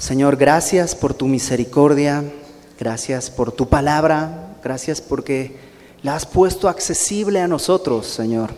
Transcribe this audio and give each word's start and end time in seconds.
Señor, 0.00 0.38
gracias 0.38 0.94
por 0.94 1.12
tu 1.12 1.26
misericordia, 1.26 2.24
gracias 2.78 3.28
por 3.28 3.52
tu 3.52 3.68
palabra, 3.68 4.56
gracias 4.64 5.02
porque 5.02 5.58
la 6.02 6.16
has 6.16 6.24
puesto 6.24 6.70
accesible 6.70 7.38
a 7.38 7.46
nosotros, 7.46 8.06
Señor. 8.06 8.48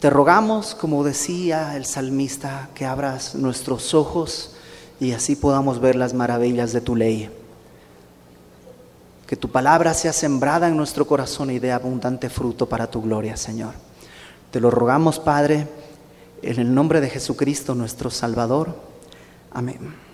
Te 0.00 0.08
rogamos, 0.08 0.74
como 0.74 1.04
decía 1.04 1.76
el 1.76 1.84
salmista, 1.84 2.70
que 2.74 2.86
abras 2.86 3.34
nuestros 3.34 3.92
ojos 3.92 4.54
y 4.98 5.12
así 5.12 5.36
podamos 5.36 5.78
ver 5.78 5.94
las 5.94 6.14
maravillas 6.14 6.72
de 6.72 6.80
tu 6.80 6.96
ley. 6.96 7.28
Que 9.26 9.36
tu 9.36 9.50
palabra 9.50 9.92
sea 9.92 10.14
sembrada 10.14 10.68
en 10.68 10.76
nuestro 10.78 11.06
corazón 11.06 11.50
y 11.50 11.58
dé 11.58 11.70
abundante 11.70 12.30
fruto 12.30 12.66
para 12.66 12.90
tu 12.90 13.02
gloria, 13.02 13.36
Señor. 13.36 13.74
Te 14.50 14.58
lo 14.58 14.70
rogamos, 14.70 15.20
Padre, 15.20 15.68
en 16.40 16.58
el 16.58 16.74
nombre 16.74 17.02
de 17.02 17.10
Jesucristo, 17.10 17.74
nuestro 17.74 18.08
Salvador. 18.08 18.74
Amén. 19.52 20.11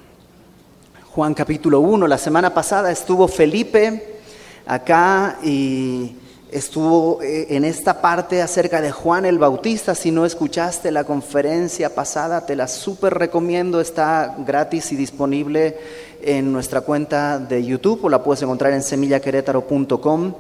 Juan 1.19 1.35
capítulo 1.35 1.81
1. 1.81 2.07
La 2.07 2.17
semana 2.17 2.55
pasada 2.55 2.93
estuvo 2.93 3.27
Felipe 3.27 4.21
acá 4.65 5.41
y 5.43 6.13
estuvo 6.49 7.21
eh, 7.23 7.57
en 7.57 7.65
esta 7.65 8.01
parte 8.01 8.41
acerca 8.41 8.81
de 8.81 8.93
Juan 8.93 9.25
el 9.25 9.37
Bautista. 9.37 9.97
Si 9.97 10.13
no 10.13 10.25
escuchaste 10.25 10.93
la 10.93 11.03
conferencia 11.03 11.93
pasada, 11.93 12.47
te 12.47 12.55
la 12.55 12.69
súper 12.69 13.15
recomiendo. 13.15 13.81
Está 13.81 14.37
gratis 14.47 14.93
y 14.93 14.95
disponible 14.95 15.77
en 16.23 16.53
nuestra 16.53 16.83
cuenta 16.83 17.41
de 17.41 17.65
YouTube 17.65 18.05
o 18.05 18.09
la 18.09 18.23
puedes 18.23 18.43
encontrar 18.43 18.73
en 18.73 18.85
semillaquerétaro.com. 18.85 20.35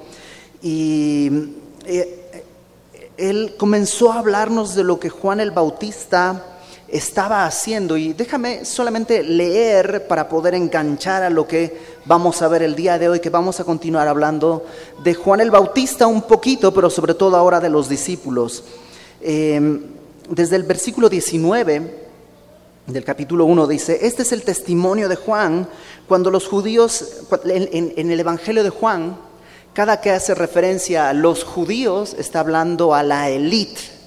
Y 0.62 1.30
eh, 1.86 2.44
él 3.16 3.56
comenzó 3.58 4.12
a 4.12 4.20
hablarnos 4.20 4.76
de 4.76 4.84
lo 4.84 5.00
que 5.00 5.08
Juan 5.08 5.40
el 5.40 5.50
Bautista 5.50 6.47
estaba 6.88 7.44
haciendo. 7.44 7.96
Y 7.96 8.12
déjame 8.12 8.64
solamente 8.64 9.22
leer 9.22 10.06
para 10.08 10.28
poder 10.28 10.54
enganchar 10.54 11.22
a 11.22 11.30
lo 11.30 11.46
que 11.46 11.76
vamos 12.06 12.40
a 12.42 12.48
ver 12.48 12.62
el 12.62 12.74
día 12.74 12.98
de 12.98 13.08
hoy, 13.08 13.20
que 13.20 13.30
vamos 13.30 13.60
a 13.60 13.64
continuar 13.64 14.08
hablando 14.08 14.64
de 15.02 15.14
Juan 15.14 15.40
el 15.40 15.50
Bautista 15.50 16.06
un 16.06 16.22
poquito, 16.22 16.72
pero 16.72 16.90
sobre 16.90 17.14
todo 17.14 17.36
ahora 17.36 17.60
de 17.60 17.68
los 17.68 17.88
discípulos. 17.88 18.64
Em, 19.20 19.82
desde 20.30 20.56
el 20.56 20.62
versículo 20.62 21.08
19 21.08 22.08
del 22.86 23.04
capítulo 23.04 23.44
1 23.44 23.66
dice, 23.66 23.98
este 24.02 24.22
es 24.22 24.32
el 24.32 24.42
testimonio 24.42 25.08
de 25.08 25.16
Juan 25.16 25.68
cuando 26.06 26.30
los 26.30 26.46
judíos, 26.46 27.22
en, 27.44 27.92
en 27.96 28.10
el 28.10 28.20
Evangelio 28.20 28.64
de 28.64 28.70
Juan, 28.70 29.18
cada 29.74 30.00
que 30.00 30.10
hace 30.10 30.34
referencia 30.34 31.10
a 31.10 31.12
los 31.12 31.44
judíos, 31.44 32.16
está 32.18 32.40
hablando 32.40 32.94
a 32.94 33.02
la 33.02 33.28
élite 33.28 33.98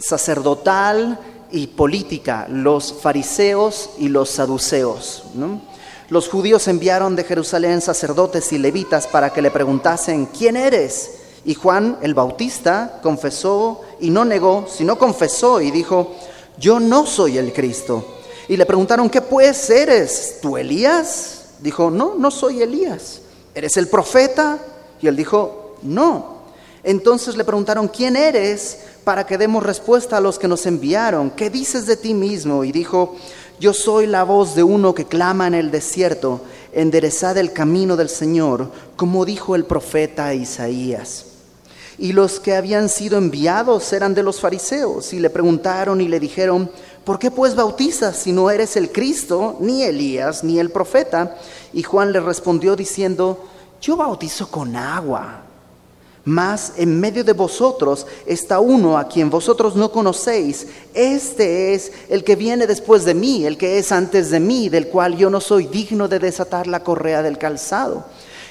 sacerdotal, 0.00 1.18
y 1.50 1.68
política, 1.68 2.46
los 2.48 2.92
fariseos 2.92 3.90
y 3.98 4.08
los 4.08 4.30
saduceos. 4.30 5.24
Los 6.08 6.28
judíos 6.28 6.68
enviaron 6.68 7.16
de 7.16 7.24
Jerusalén 7.24 7.80
sacerdotes 7.80 8.52
y 8.52 8.58
levitas 8.58 9.06
para 9.06 9.32
que 9.32 9.42
le 9.42 9.50
preguntasen, 9.50 10.26
¿quién 10.26 10.56
eres? 10.56 11.12
Y 11.44 11.54
Juan 11.54 11.98
el 12.02 12.14
Bautista 12.14 13.00
confesó 13.02 13.82
y 14.00 14.10
no 14.10 14.24
negó, 14.24 14.66
sino 14.68 14.98
confesó 14.98 15.60
y 15.60 15.70
dijo, 15.70 16.14
yo 16.58 16.80
no 16.80 17.06
soy 17.06 17.38
el 17.38 17.52
Cristo. 17.52 18.04
Y 18.48 18.56
le 18.56 18.66
preguntaron, 18.66 19.08
¿qué 19.08 19.20
pues 19.20 19.70
eres? 19.70 20.38
¿Tú 20.42 20.56
Elías? 20.56 21.46
Dijo, 21.60 21.90
no, 21.90 22.14
no 22.14 22.30
soy 22.30 22.62
Elías. 22.62 23.20
¿Eres 23.54 23.76
el 23.76 23.88
profeta? 23.88 24.58
Y 25.00 25.06
él 25.06 25.16
dijo, 25.16 25.76
no. 25.82 26.33
Entonces 26.84 27.36
le 27.36 27.44
preguntaron, 27.44 27.88
¿quién 27.88 28.14
eres? 28.14 28.78
para 29.04 29.26
que 29.26 29.38
demos 29.38 29.62
respuesta 29.62 30.16
a 30.16 30.20
los 30.20 30.38
que 30.38 30.48
nos 30.48 30.66
enviaron. 30.66 31.30
¿Qué 31.30 31.50
dices 31.50 31.86
de 31.86 31.96
ti 31.96 32.14
mismo? 32.14 32.64
Y 32.64 32.72
dijo, 32.72 33.14
yo 33.60 33.74
soy 33.74 34.06
la 34.06 34.24
voz 34.24 34.54
de 34.54 34.62
uno 34.62 34.94
que 34.94 35.04
clama 35.04 35.46
en 35.46 35.54
el 35.54 35.70
desierto, 35.70 36.40
enderezad 36.72 37.36
el 37.36 37.52
camino 37.52 37.96
del 37.96 38.08
Señor, 38.08 38.70
como 38.96 39.24
dijo 39.24 39.54
el 39.54 39.66
profeta 39.66 40.34
Isaías. 40.34 41.26
Y 41.96 42.12
los 42.12 42.40
que 42.40 42.56
habían 42.56 42.88
sido 42.88 43.18
enviados 43.18 43.92
eran 43.92 44.14
de 44.14 44.24
los 44.24 44.40
fariseos, 44.40 45.12
y 45.12 45.20
le 45.20 45.30
preguntaron 45.30 46.00
y 46.00 46.08
le 46.08 46.18
dijeron, 46.18 46.68
¿por 47.04 47.20
qué 47.20 47.30
pues 47.30 47.54
bautizas 47.54 48.16
si 48.16 48.32
no 48.32 48.50
eres 48.50 48.76
el 48.76 48.90
Cristo, 48.90 49.58
ni 49.60 49.84
Elías, 49.84 50.42
ni 50.42 50.58
el 50.58 50.70
profeta? 50.70 51.36
Y 51.72 51.84
Juan 51.84 52.10
le 52.10 52.18
respondió 52.18 52.74
diciendo, 52.74 53.44
yo 53.80 53.96
bautizo 53.96 54.50
con 54.50 54.74
agua 54.74 55.43
mas 56.24 56.72
en 56.76 56.98
medio 57.00 57.22
de 57.22 57.34
vosotros 57.34 58.06
está 58.24 58.58
uno 58.58 58.96
a 58.96 59.08
quien 59.08 59.28
vosotros 59.28 59.76
no 59.76 59.92
conocéis. 59.92 60.66
Este 60.94 61.74
es 61.74 61.92
el 62.08 62.24
que 62.24 62.34
viene 62.34 62.66
después 62.66 63.04
de 63.04 63.14
mí, 63.14 63.44
el 63.44 63.58
que 63.58 63.78
es 63.78 63.92
antes 63.92 64.30
de 64.30 64.40
mí, 64.40 64.68
del 64.68 64.88
cual 64.88 65.16
yo 65.16 65.28
no 65.28 65.40
soy 65.40 65.66
digno 65.66 66.08
de 66.08 66.18
desatar 66.18 66.66
la 66.66 66.82
correa 66.82 67.22
del 67.22 67.36
calzado. 67.36 68.04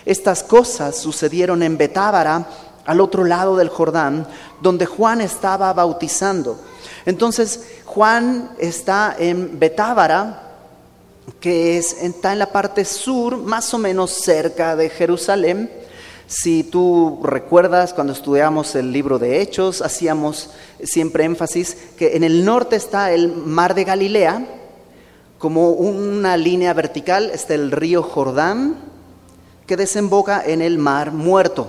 Estas 0.05 0.43
cosas 0.43 0.97
sucedieron 0.97 1.63
en 1.63 1.77
Betábara, 1.77 2.47
al 2.85 2.99
otro 2.99 3.23
lado 3.23 3.55
del 3.55 3.69
Jordán, 3.69 4.27
donde 4.61 4.85
Juan 4.85 5.21
estaba 5.21 5.71
bautizando. 5.71 6.59
Entonces, 7.05 7.61
Juan 7.85 8.51
está 8.59 9.15
en 9.17 9.57
Betábara, 9.57 10.41
que 11.39 11.77
es, 11.77 11.93
está 12.01 12.33
en 12.33 12.39
la 12.39 12.51
parte 12.51 12.83
sur, 12.83 13.37
más 13.37 13.73
o 13.73 13.77
menos 13.77 14.11
cerca 14.11 14.75
de 14.75 14.89
Jerusalén 14.89 15.82
si 16.27 16.63
tú 16.63 17.19
recuerdas 17.23 17.93
cuando 17.93 18.13
estudiamos 18.13 18.75
el 18.75 18.91
libro 18.91 19.19
de 19.19 19.41
Hechos, 19.41 19.81
hacíamos 19.81 20.49
siempre 20.83 21.25
énfasis 21.25 21.77
que 21.97 22.15
en 22.15 22.23
el 22.23 22.45
norte 22.45 22.75
está 22.75 23.11
el 23.11 23.29
mar 23.35 23.75
de 23.75 23.83
Galilea, 23.83 24.45
como 25.37 25.71
una 25.71 26.37
línea 26.37 26.73
vertical 26.73 27.29
está 27.33 27.53
el 27.53 27.71
río 27.71 28.01
Jordán, 28.01 28.77
que 29.67 29.75
desemboca 29.75 30.41
en 30.45 30.61
el 30.61 30.77
mar 30.77 31.11
muerto. 31.11 31.67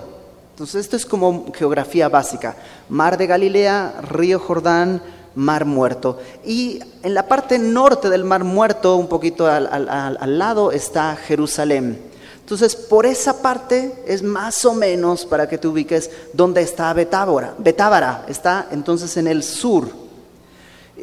Entonces 0.50 0.82
esto 0.82 0.96
es 0.96 1.04
como 1.04 1.46
geografía 1.52 2.08
básica. 2.08 2.54
Mar 2.88 3.18
de 3.18 3.26
Galilea, 3.26 3.94
río 4.08 4.38
Jordán, 4.38 5.02
mar 5.34 5.64
muerto. 5.64 6.20
Y 6.44 6.80
en 7.02 7.14
la 7.14 7.26
parte 7.26 7.58
norte 7.58 8.08
del 8.10 8.22
mar 8.22 8.44
muerto, 8.44 8.94
un 8.94 9.08
poquito 9.08 9.48
al, 9.48 9.66
al 9.68 10.38
lado, 10.38 10.70
está 10.70 11.16
Jerusalén. 11.16 12.13
Entonces, 12.44 12.76
por 12.76 13.06
esa 13.06 13.40
parte 13.40 14.04
es 14.06 14.22
más 14.22 14.66
o 14.66 14.74
menos 14.74 15.24
para 15.24 15.48
que 15.48 15.56
te 15.56 15.66
ubiques 15.66 16.10
dónde 16.34 16.60
está 16.60 16.92
Betábara. 16.92 17.54
Betábara 17.56 18.26
está 18.28 18.68
entonces 18.70 19.16
en 19.16 19.28
el 19.28 19.42
sur. 19.42 19.88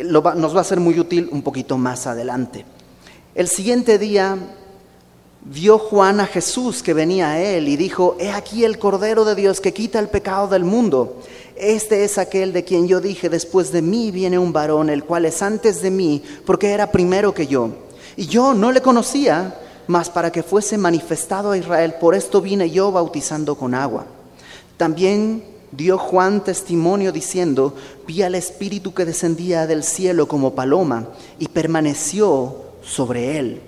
nos 0.04 0.56
va 0.56 0.62
a 0.62 0.64
ser 0.64 0.80
muy 0.80 1.00
útil 1.00 1.30
un 1.32 1.42
poquito 1.42 1.80
más 1.80 2.06
adelante. 2.06 2.64
El 3.34 3.48
siguiente 3.48 3.98
día 3.98 4.38
vio 5.44 5.80
Juan 5.80 6.20
a 6.20 6.28
Jesús 6.28 6.84
que 6.84 6.94
venía 6.94 7.32
a 7.32 7.42
él 7.42 7.68
y 7.70 7.76
dijo, 7.76 8.18
he 8.20 8.30
aquí 8.30 8.64
el 8.64 8.78
Cordero 8.78 9.26
de 9.26 9.34
Dios 9.34 9.60
que 9.60 9.74
quita 9.74 9.98
el 9.98 10.10
pecado 10.10 10.48
del 10.48 10.64
mundo. 10.64 11.24
Este 11.56 12.04
es 12.04 12.20
aquel 12.20 12.54
de 12.54 12.64
quien 12.64 12.88
yo 12.88 13.02
dije, 13.02 13.30
después 13.30 13.72
de 13.72 13.82
mí 13.82 14.12
viene 14.12 14.38
un 14.38 14.54
varón, 14.54 14.92
el 14.92 15.06
cual 15.06 15.26
es 15.26 15.42
antes 15.42 15.82
de 15.82 15.90
mí, 15.90 16.22
porque 16.46 16.70
era 16.70 16.92
primero 16.92 17.34
que 17.34 17.48
yo. 17.48 17.70
Y 18.16 18.28
yo 18.28 18.54
no 18.54 18.72
le 18.72 18.84
conocía 18.84 19.56
mas 19.92 20.10
para 20.10 20.32
que 20.32 20.42
fuese 20.42 20.78
manifestado 20.78 21.52
a 21.52 21.58
Israel, 21.58 21.96
por 22.00 22.16
esto 22.16 22.40
vine 22.40 22.70
yo 22.70 22.94
bautizando 22.94 23.56
con 23.56 23.74
agua. 23.74 24.06
También 24.78 25.44
dio 25.74 25.98
Juan 25.98 26.46
testimonio 26.46 27.12
diciendo, 27.12 27.76
vi 28.08 28.22
al 28.22 28.36
Espíritu 28.36 28.94
que 28.94 29.04
descendía 29.04 29.68
del 29.68 29.84
cielo 29.84 30.30
como 30.30 30.56
paloma 30.56 31.10
y 31.40 31.50
permaneció 31.50 32.56
sobre 32.82 33.38
él. 33.38 33.62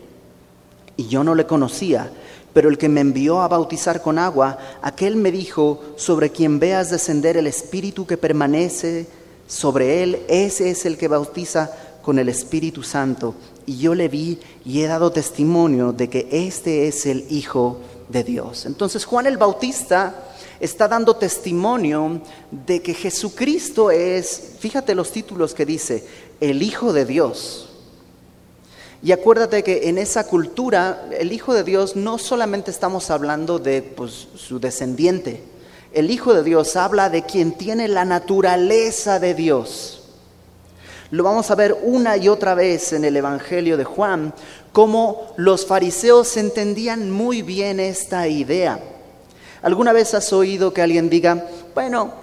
Y 0.95 1.07
yo 1.07 1.25
no 1.25 1.35
le 1.35 1.45
conocía, 1.45 2.09
pero 2.53 2.69
el 2.69 2.77
que 2.77 2.87
me 2.87 3.01
envió 3.01 3.41
a 3.41 3.49
bautizar 3.49 4.01
con 4.01 4.17
agua, 4.17 4.57
aquel 4.81 5.17
me 5.17 5.29
dijo, 5.29 5.81
sobre 5.97 6.29
quien 6.29 6.57
veas 6.57 6.89
descender 6.89 7.35
el 7.35 7.47
Espíritu 7.47 8.07
que 8.07 8.15
permanece 8.15 9.07
sobre 9.45 10.03
él, 10.03 10.21
ese 10.29 10.69
es 10.69 10.85
el 10.85 10.97
que 10.97 11.09
bautiza 11.09 11.69
con 12.01 12.17
el 12.17 12.29
Espíritu 12.29 12.81
Santo 12.81 13.35
y 13.65 13.77
yo 13.77 13.95
le 13.95 14.07
vi 14.07 14.39
y 14.65 14.81
he 14.81 14.87
dado 14.87 15.11
testimonio 15.11 15.91
de 15.91 16.09
que 16.09 16.27
este 16.31 16.87
es 16.87 17.05
el 17.05 17.25
Hijo 17.29 17.79
de 18.09 18.23
Dios. 18.23 18.65
Entonces 18.65 19.05
Juan 19.05 19.25
el 19.27 19.37
Bautista 19.37 20.29
está 20.59 20.87
dando 20.87 21.15
testimonio 21.15 22.21
de 22.51 22.81
que 22.81 22.93
Jesucristo 22.93 23.91
es, 23.91 24.53
fíjate 24.59 24.95
los 24.95 25.11
títulos 25.11 25.53
que 25.53 25.65
dice, 25.65 26.05
el 26.39 26.61
Hijo 26.61 26.93
de 26.93 27.05
Dios. 27.05 27.69
Y 29.01 29.11
acuérdate 29.11 29.63
que 29.63 29.89
en 29.89 29.97
esa 29.97 30.25
cultura, 30.27 31.09
el 31.19 31.33
Hijo 31.33 31.53
de 31.53 31.63
Dios 31.63 31.97
no 31.97 32.17
solamente 32.17 32.71
estamos 32.71 33.09
hablando 33.09 33.59
de 33.59 33.81
pues, 33.81 34.29
su 34.35 34.59
descendiente, 34.59 35.43
el 35.91 36.09
Hijo 36.09 36.33
de 36.33 36.43
Dios 36.43 36.75
habla 36.77 37.09
de 37.09 37.23
quien 37.23 37.51
tiene 37.57 37.87
la 37.89 38.05
naturaleza 38.05 39.19
de 39.19 39.33
Dios. 39.33 40.02
Lo 41.13 41.23
vamos 41.23 41.51
a 41.51 41.55
ver 41.55 41.77
una 41.83 42.17
y 42.17 42.27
otra 42.27 42.55
vez 42.55 42.91
en 42.91 43.05
el 43.05 43.15
Evangelio 43.15 43.77
de 43.77 43.83
Juan, 43.83 44.33
cómo 44.71 45.31
los 45.37 45.63
fariseos 45.63 46.37
entendían 46.37 47.11
muy 47.11 47.43
bien 47.43 47.79
esta 47.79 48.27
idea. 48.27 48.79
¿Alguna 49.61 49.93
vez 49.93 50.15
has 50.15 50.33
oído 50.33 50.73
que 50.73 50.81
alguien 50.81 51.11
diga, 51.11 51.45
bueno, 51.75 52.15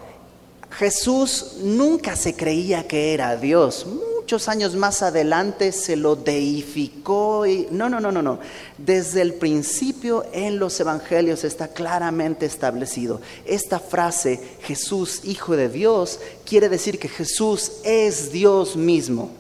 Jesús 0.73 1.59
nunca 1.63 2.17
se 2.17 2.35
creía 2.35 2.89
que 2.89 3.15
era 3.15 3.37
Dios, 3.37 3.87
muchos 4.31 4.49
años 4.49 4.77
más 4.77 5.03
adelante 5.03 5.73
se 5.73 5.97
lo 5.97 6.15
deificó 6.15 7.47
y 7.47 7.67
no, 7.73 7.89
no, 7.89 7.99
no, 7.99 8.13
no, 8.13 8.23
no. 8.23 8.39
Desde 8.79 9.23
el 9.23 9.35
principio 9.35 10.25
en 10.33 10.61
los 10.61 10.79
evangelios 10.79 11.43
está 11.43 11.67
claramente 11.67 12.47
establecido. 12.47 13.21
Esta 13.45 13.81
frase, 13.81 14.41
Jesús, 14.63 15.23
Hijo 15.25 15.57
de 15.57 15.69
Dios, 15.69 16.21
quiere 16.47 16.69
decir 16.69 17.01
que 17.01 17.09
Jesús 17.09 17.73
es 17.83 18.31
Dios 18.31 18.77
mismo. 18.77 19.33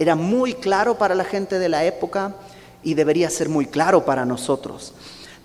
Era 0.00 0.16
muy 0.16 0.54
claro 0.54 0.98
para 0.98 1.14
la 1.14 1.24
gente 1.24 1.60
de 1.60 1.68
la 1.68 1.84
época 1.84 2.34
y 2.82 2.94
debería 2.94 3.30
ser 3.30 3.48
muy 3.48 3.66
claro 3.66 4.04
para 4.04 4.24
nosotros. 4.24 4.94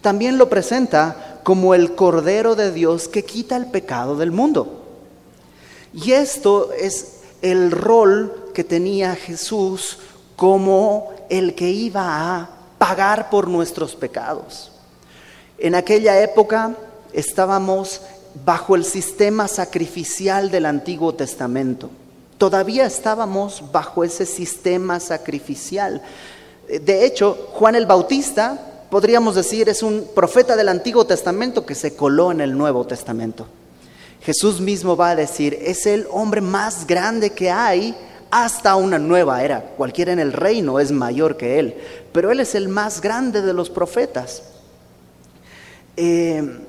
También 0.02 0.40
lo 0.40 0.50
presenta 0.50 1.42
como 1.44 1.76
el 1.76 1.94
Cordero 1.94 2.56
de 2.56 2.72
Dios 2.72 3.08
que 3.08 3.24
quita 3.24 3.56
el 3.56 3.68
pecado 3.68 4.16
del 4.16 4.32
mundo. 4.32 4.84
Y 5.94 6.14
esto 6.14 6.72
es 6.74 7.20
el 7.44 7.70
rol 7.72 8.49
que 8.60 8.64
tenía 8.66 9.16
Jesús 9.16 10.00
como 10.36 11.14
el 11.30 11.56
que 11.56 11.70
iba 11.70 12.04
a 12.04 12.50
pagar 12.78 13.30
por 13.30 13.48
nuestros 13.48 13.96
pecados. 13.96 14.70
En 15.58 15.76
aquella 15.76 16.22
época 16.22 16.76
estábamos 17.14 18.02
bajo 18.44 18.76
el 18.76 18.84
sistema 18.84 19.48
sacrificial 19.48 20.52
del 20.52 20.66
Antiguo 20.66 21.16
Testamento. 21.16 21.90
Todavía 22.38 22.86
estábamos 22.86 23.64
bajo 23.72 24.04
ese 24.04 24.26
sistema 24.26 25.00
sacrificial. 25.00 26.02
De 26.68 27.06
hecho, 27.06 27.52
Juan 27.54 27.76
el 27.76 27.86
Bautista, 27.86 28.60
podríamos 28.90 29.36
decir, 29.36 29.70
es 29.70 29.82
un 29.84 30.06
profeta 30.14 30.58
del 30.58 30.68
Antiguo 30.68 31.06
Testamento 31.06 31.66
que 31.66 31.76
se 31.76 31.96
coló 31.96 32.34
en 32.34 32.42
el 32.42 32.58
Nuevo 32.58 32.86
Testamento. 32.86 33.48
Jesús 34.22 34.60
mismo 34.60 34.98
va 34.98 35.12
a 35.12 35.16
decir, 35.16 35.58
es 35.62 35.86
el 35.86 36.08
hombre 36.12 36.42
más 36.42 36.86
grande 36.86 37.30
que 37.30 37.50
hay 37.50 37.96
hasta 38.32 38.76
una 38.76 39.00
nueva 39.00 39.44
era. 39.44 39.62
Cualquiera 39.62 40.12
en 40.12 40.20
el 40.20 40.34
reino 40.34 40.80
es 40.80 40.92
mayor 40.92 41.38
que 41.38 41.60
él, 41.60 41.76
pero 42.12 42.32
él 42.32 42.40
es 42.40 42.56
el 42.56 42.70
más 42.70 43.02
grande 43.02 43.42
de 43.42 43.54
los 43.54 43.70
profetas. 43.70 44.44
Eh, 45.98 46.60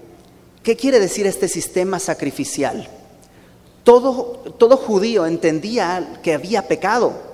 ¿Qué 0.62 0.76
quiere 0.76 1.00
decir 1.00 1.26
este 1.26 1.48
sistema 1.48 1.98
sacrificial? 1.98 2.88
Todo, 3.84 4.42
todo 4.58 4.76
judío 4.76 5.24
entendía 5.24 6.20
que 6.22 6.34
había 6.34 6.68
pecado 6.68 7.30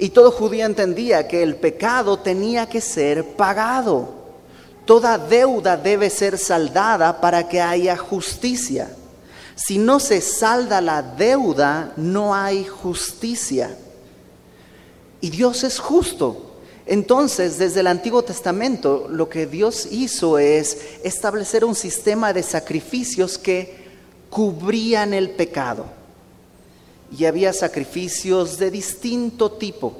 y 0.00 0.08
todo 0.08 0.30
judío 0.30 0.64
entendía 0.64 1.28
que 1.28 1.42
el 1.42 1.56
pecado 1.56 2.18
tenía 2.18 2.66
que 2.66 2.80
ser 2.80 3.36
pagado. 3.36 4.08
Toda 4.86 5.18
deuda 5.18 5.76
debe 5.76 6.08
ser 6.08 6.38
saldada 6.38 7.20
para 7.20 7.46
que 7.46 7.60
haya 7.60 7.98
justicia. 7.98 8.90
Si 9.66 9.78
no 9.78 10.00
se 10.00 10.20
salda 10.20 10.80
la 10.80 11.02
deuda, 11.02 11.92
no 11.96 12.34
hay 12.34 12.64
justicia. 12.64 13.76
Y 15.20 15.28
Dios 15.30 15.64
es 15.64 15.78
justo. 15.78 16.46
Entonces, 16.86 17.58
desde 17.58 17.80
el 17.80 17.86
Antiguo 17.86 18.22
Testamento, 18.22 19.06
lo 19.10 19.28
que 19.28 19.46
Dios 19.46 19.86
hizo 19.90 20.38
es 20.38 20.78
establecer 21.04 21.64
un 21.64 21.74
sistema 21.74 22.32
de 22.32 22.42
sacrificios 22.42 23.36
que 23.36 23.78
cubrían 24.30 25.12
el 25.12 25.30
pecado. 25.30 25.84
Y 27.16 27.26
había 27.26 27.52
sacrificios 27.52 28.56
de 28.56 28.70
distinto 28.70 29.52
tipo. 29.52 29.94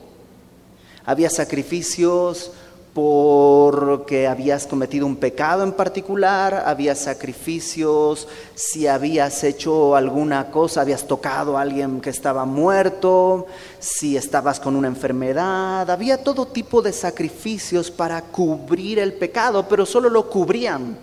Había 1.04 1.28
sacrificios 1.28 2.52
porque 3.00 4.28
habías 4.28 4.66
cometido 4.66 5.06
un 5.06 5.16
pecado 5.16 5.62
en 5.62 5.72
particular, 5.72 6.64
había 6.66 6.94
sacrificios, 6.94 8.28
si 8.54 8.86
habías 8.86 9.42
hecho 9.42 9.96
alguna 9.96 10.50
cosa, 10.50 10.82
habías 10.82 11.06
tocado 11.06 11.56
a 11.56 11.62
alguien 11.62 12.02
que 12.02 12.10
estaba 12.10 12.44
muerto, 12.44 13.46
si 13.78 14.18
estabas 14.18 14.60
con 14.60 14.76
una 14.76 14.88
enfermedad, 14.88 15.90
había 15.90 16.22
todo 16.22 16.48
tipo 16.48 16.82
de 16.82 16.92
sacrificios 16.92 17.90
para 17.90 18.20
cubrir 18.20 18.98
el 18.98 19.14
pecado, 19.14 19.66
pero 19.66 19.86
solo 19.86 20.10
lo 20.10 20.28
cubrían. 20.28 20.98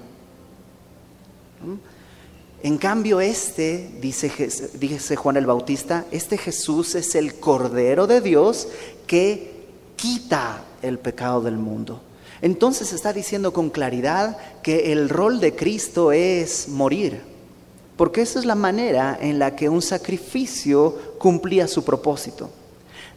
En 2.61 2.77
cambio, 2.77 3.21
este, 3.21 3.89
dice, 3.99 4.31
dice 4.75 5.15
Juan 5.15 5.37
el 5.37 5.47
Bautista, 5.47 6.05
este 6.11 6.37
Jesús 6.37 6.93
es 6.93 7.15
el 7.15 7.39
Cordero 7.39 8.05
de 8.05 8.21
Dios 8.21 8.67
que 9.07 9.65
quita 9.95 10.63
el 10.87 10.99
pecado 10.99 11.41
del 11.41 11.57
mundo. 11.57 12.01
Entonces 12.41 12.93
está 12.93 13.13
diciendo 13.13 13.53
con 13.53 13.69
claridad 13.69 14.37
que 14.61 14.91
el 14.91 15.09
rol 15.09 15.39
de 15.39 15.55
Cristo 15.55 16.11
es 16.11 16.67
morir, 16.67 17.21
porque 17.95 18.21
esa 18.21 18.39
es 18.39 18.45
la 18.45 18.55
manera 18.55 19.17
en 19.19 19.39
la 19.39 19.55
que 19.55 19.69
un 19.69 19.81
sacrificio 19.81 20.95
cumplía 21.17 21.67
su 21.67 21.83
propósito. 21.83 22.49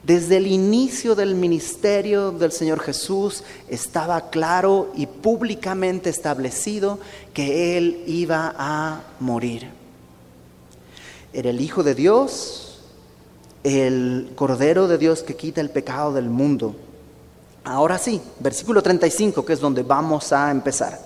Desde 0.03 0.39
el 0.39 0.47
inicio 0.47 1.15
del 1.15 1.35
ministerio 1.35 2.31
del 2.31 2.53
Señor 2.53 2.81
Jesús 2.81 3.45
estaba 3.69 4.31
claro 4.31 4.91
y 4.95 5.07
públicamente 5.07 6.09
establecido 6.09 6.99
que 7.35 7.77
Él 7.77 8.03
iba 8.07 8.55
a 8.57 9.03
morir. 9.21 9.69
Era 11.35 11.51
el 11.51 11.61
Hijo 11.61 11.83
de 11.83 11.95
Dios, 11.95 12.81
el 13.63 14.33
Cordero 14.35 14.89
de 14.89 14.97
Dios 14.97 15.23
que 15.23 15.37
quita 15.37 15.61
el 15.61 15.69
pecado 15.69 16.15
del 16.15 16.31
mundo. 16.31 16.75
Ahora 17.65 17.99
sí, 17.99 18.21
versículo 18.39 18.83
35, 18.83 19.45
que 19.45 19.53
es 19.53 19.61
donde 19.61 19.83
vamos 19.83 20.33
a 20.33 20.51
empezar. 20.51 20.99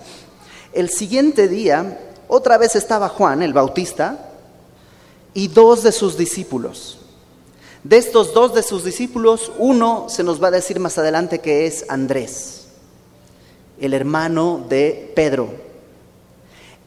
El 0.73 0.89
siguiente 0.89 1.47
día, 1.47 1.99
otra 2.27 2.57
vez 2.57 2.75
estaba 2.75 3.09
Juan 3.09 3.43
el 3.43 3.53
Bautista 3.53 4.29
y 5.33 5.49
dos 5.49 5.83
de 5.83 5.91
sus 5.91 6.17
discípulos. 6.17 6.99
De 7.83 7.97
estos 7.97 8.33
dos 8.33 8.53
de 8.53 8.63
sus 8.63 8.83
discípulos, 8.83 9.51
uno 9.59 10.07
se 10.09 10.23
nos 10.23 10.41
va 10.41 10.47
a 10.47 10.51
decir 10.51 10.79
más 10.79 10.97
adelante 10.97 11.39
que 11.39 11.67
es 11.67 11.85
Andrés, 11.87 12.67
el 13.79 13.93
hermano 13.93 14.65
de 14.67 15.11
Pedro. 15.15 15.49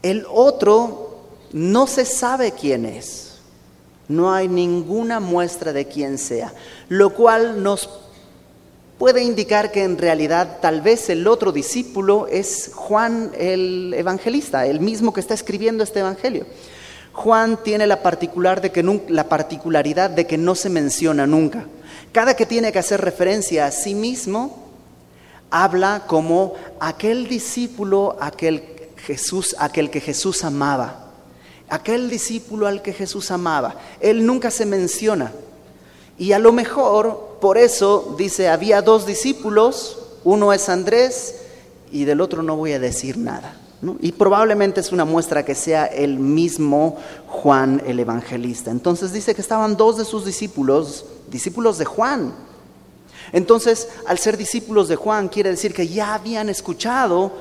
El 0.03 0.26
otro 0.29 1.21
no 1.53 1.87
se 1.87 2.05
sabe 2.05 2.53
quién 2.53 2.85
es. 2.85 3.38
No 4.09 4.32
hay 4.32 4.49
ninguna 4.49 5.21
muestra 5.21 5.73
de 5.73 5.87
quién 5.87 6.19
sea, 6.19 6.53
lo 6.88 7.14
cual 7.14 7.62
nos 7.62 7.88
puede 8.99 9.23
indicar 9.23 9.71
que 9.71 9.85
en 9.85 9.97
realidad 9.97 10.59
tal 10.61 10.81
vez 10.81 11.09
el 11.09 11.27
otro 11.27 11.53
discípulo 11.53 12.27
es 12.27 12.73
Juan 12.75 13.31
el 13.39 13.95
evangelista, 13.97 14.67
el 14.67 14.81
mismo 14.81 15.12
que 15.12 15.21
está 15.21 15.35
escribiendo 15.35 15.85
este 15.85 16.00
evangelio. 16.00 16.47
Juan 17.12 17.62
tiene 17.62 17.87
la, 17.87 18.03
particular 18.03 18.61
de 18.61 18.71
que, 18.71 18.83
la 19.09 19.29
particularidad 19.29 20.11
de 20.11 20.27
que 20.27 20.39
no 20.39 20.55
se 20.55 20.69
menciona 20.69 21.27
nunca. 21.27 21.67
Cada 22.12 22.35
que 22.35 22.47
tiene 22.47 22.73
que 22.73 22.79
hacer 22.79 23.00
referencia 23.00 23.67
a 23.67 23.71
sí 23.71 23.95
mismo, 23.95 24.69
habla 25.50 26.05
como 26.06 26.55
aquel 26.81 27.28
discípulo, 27.28 28.17
aquel 28.21 28.62
Jesús, 28.99 29.57
aquel 29.59 29.90
que 29.90 30.00
Jesús 30.00 30.45
amaba. 30.45 31.07
Aquel 31.69 32.09
discípulo 32.09 32.67
al 32.67 32.83
que 32.83 32.93
Jesús 32.93 33.31
amaba. 33.31 33.76
Él 34.00 34.25
nunca 34.25 34.50
se 34.50 34.64
menciona. 34.64 35.33
Y 36.19 36.33
a 36.33 36.38
lo 36.38 36.52
mejor, 36.52 37.27
por 37.40 37.59
eso 37.59 38.14
dice, 38.18 38.49
había 38.49 38.83
dos 38.83 39.07
discípulos, 39.07 39.99
uno 40.25 40.52
es 40.52 40.68
Andrés 40.68 41.37
y 41.90 42.04
del 42.04 42.21
otro 42.21 42.42
no 42.42 42.57
voy 42.57 42.73
a 42.73 42.78
decir 42.78 43.16
nada. 43.16 43.57
Y 44.00 44.12
probablemente 44.12 44.80
es 44.80 44.90
una 44.90 45.04
muestra 45.04 45.45
que 45.45 45.54
sea 45.54 45.87
el 45.87 46.18
mismo 46.18 46.97
Juan 47.28 47.80
el 47.87 48.00
evangelista. 48.00 48.73
Entonces 48.73 49.12
dice 49.12 49.35
que 49.35 49.40
estaban 49.40 49.76
dos 49.76 49.97
de 49.97 50.04
sus 50.04 50.25
discípulos, 50.25 51.04
discípulos 51.30 51.78
de 51.78 51.85
Juan. 51.85 52.35
Entonces, 53.33 53.88
al 54.07 54.18
ser 54.18 54.37
discípulos 54.37 54.88
de 54.88 54.97
Juan, 54.97 55.28
quiere 55.28 55.50
decir 55.50 55.75
que 55.75 55.87
ya 55.87 56.14
habían 56.14 56.49
escuchado 56.49 57.33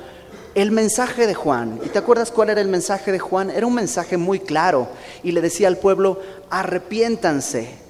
el 0.54 0.70
mensaje 0.70 1.26
de 1.26 1.34
Juan. 1.34 1.80
¿Y 1.84 1.88
te 1.88 1.98
acuerdas 1.98 2.30
cuál 2.30 2.50
era 2.50 2.60
el 2.60 2.68
mensaje 2.68 3.10
de 3.10 3.18
Juan? 3.18 3.50
Era 3.50 3.66
un 3.66 3.74
mensaje 3.74 4.16
muy 4.16 4.38
claro 4.38 4.88
y 5.24 5.32
le 5.32 5.40
decía 5.40 5.66
al 5.66 5.78
pueblo, 5.78 6.20
arrepiéntanse 6.50 7.87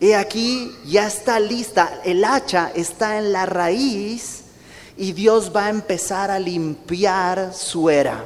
He 0.00 0.14
aquí, 0.14 0.72
ya 0.86 1.08
está 1.08 1.40
lista, 1.40 2.00
el 2.04 2.24
hacha 2.24 2.70
está 2.72 3.18
en 3.18 3.32
la 3.32 3.46
raíz 3.46 4.44
y 4.96 5.12
Dios 5.12 5.50
va 5.54 5.66
a 5.66 5.70
empezar 5.70 6.30
a 6.30 6.38
limpiar 6.38 7.52
su 7.52 7.90
era. 7.90 8.24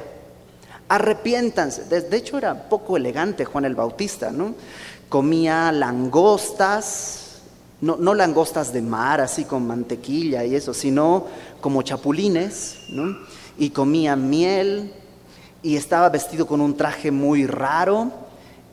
Arrepiéntanse. 0.87 1.85
De, 1.85 2.15
hecho 2.15 2.37
era 2.37 2.69
poco 2.69 2.95
elegante 2.95 3.45
Juan 3.45 3.65
el 3.65 3.73
Bautista, 3.73 4.31
¿no? 4.31 4.53
Comía 5.09 5.71
langostas, 5.71 7.41
no, 7.81 7.95
no, 7.95 8.13
langostas 8.13 8.71
de 8.71 8.81
mar, 8.81 9.19
así 9.19 9.45
con 9.45 9.65
mantequilla 9.65 10.45
y 10.45 10.55
eso, 10.55 10.75
sino 10.75 11.25
como 11.59 11.81
chapulines, 11.81 12.85
¿no? 12.89 13.17
Y 13.57 13.71
comía 13.71 14.15
miel 14.15 14.93
y 15.63 15.75
estaba 15.75 16.09
vestido 16.09 16.45
con 16.45 16.61
un 16.61 16.77
traje 16.77 17.09
muy 17.09 17.47
raro 17.47 18.11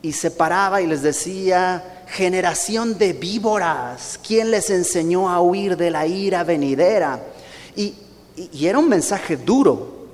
y 0.03 0.11
se 0.11 0.29
paraba 0.29 0.81
y 0.81 0.87
les 0.87 1.01
decía, 1.01 2.00
generación 2.11 2.97
de 2.97 3.13
víboras, 3.13 4.19
¿quién 4.25 4.51
les 4.51 4.69
enseñó 4.69 5.29
a 5.29 5.41
huir 5.41 5.77
de 5.77 5.89
la 5.89 6.05
ira 6.05 6.43
venidera? 6.43 7.23
Y, 7.75 7.95
era 8.59 8.79
un 8.79 8.89
mensaje 8.89 9.37
duro, 9.37 10.07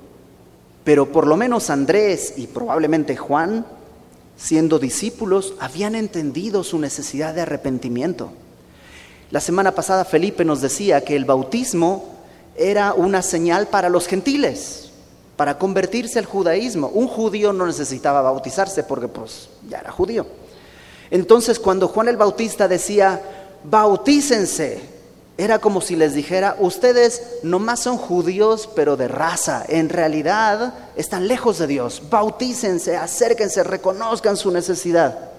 pero 0.84 1.10
por 1.10 1.26
lo 1.26 1.36
menos 1.36 1.70
Andrés 1.70 2.34
y 2.36 2.46
probablemente 2.46 3.16
Juan 3.16 3.64
siendo 4.36 4.78
discípulos, 4.78 5.54
habían 5.58 5.96
entendido 5.96 6.62
su 6.62 6.78
necesidad 6.78 7.34
de 7.34 7.40
arrepentimiento. 7.40 8.30
La 9.32 9.40
semana 9.40 9.74
pasada 9.74 10.04
Felipe 10.04 10.44
nos 10.44 10.60
decía 10.60 11.02
que 11.02 11.16
el 11.16 11.24
bautismo 11.24 12.14
era 12.56 12.94
una 12.94 13.22
señal 13.22 13.66
para 13.66 13.88
los 13.88 14.06
gentiles, 14.06 14.90
para 15.36 15.58
convertirse 15.58 16.20
al 16.20 16.26
judaísmo. 16.26 16.88
Un 16.88 17.08
judío 17.08 17.52
no 17.52 17.66
necesitaba 17.66 18.22
bautizarse 18.22 18.84
porque 18.84 19.08
pues 19.08 19.48
ya 19.68 19.78
era 19.78 19.90
judío. 19.90 20.26
Entonces 21.10 21.58
cuando 21.58 21.88
Juan 21.88 22.08
el 22.08 22.16
Bautista 22.16 22.68
decía, 22.68 23.22
bautícense, 23.64 24.80
era 25.38 25.60
como 25.60 25.80
si 25.80 25.94
les 25.94 26.14
dijera, 26.14 26.56
ustedes 26.58 27.22
nomás 27.44 27.80
son 27.80 27.96
judíos, 27.96 28.68
pero 28.74 28.96
de 28.96 29.06
raza. 29.06 29.64
En 29.68 29.88
realidad 29.88 30.74
están 30.96 31.28
lejos 31.28 31.58
de 31.58 31.68
Dios. 31.68 32.02
Bautícense, 32.10 32.96
acérquense, 32.96 33.62
reconozcan 33.62 34.36
su 34.36 34.50
necesidad. 34.50 35.30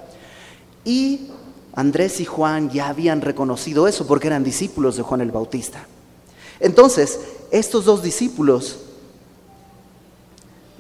Y 0.86 1.32
Andrés 1.74 2.22
y 2.22 2.26
Juan 2.26 2.70
ya 2.70 2.88
habían 2.88 3.20
reconocido 3.20 3.88
eso 3.88 4.08
porque 4.08 4.28
eran 4.28 4.44
discípulos 4.44 4.96
de 4.96 5.04
Juan 5.04 5.20
el 5.20 5.32
Bautista. 5.32 5.86
Entonces, 6.62 7.20
estos 7.52 7.84
dos 7.84 8.02
discípulos, 8.02 8.78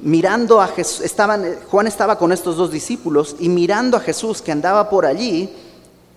mirando 0.02 0.62
a 0.62 0.68
Jesús, 0.68 1.02
estaban, 1.02 1.58
Juan 1.70 1.88
estaba 1.88 2.18
con 2.18 2.32
estos 2.32 2.58
dos 2.58 2.72
discípulos 2.72 3.36
y 3.40 3.50
mirando 3.50 3.98
a 3.98 4.02
Jesús 4.02 4.42
que 4.42 4.52
andaba 4.52 4.90
por 4.90 5.06
allí, 5.06 5.50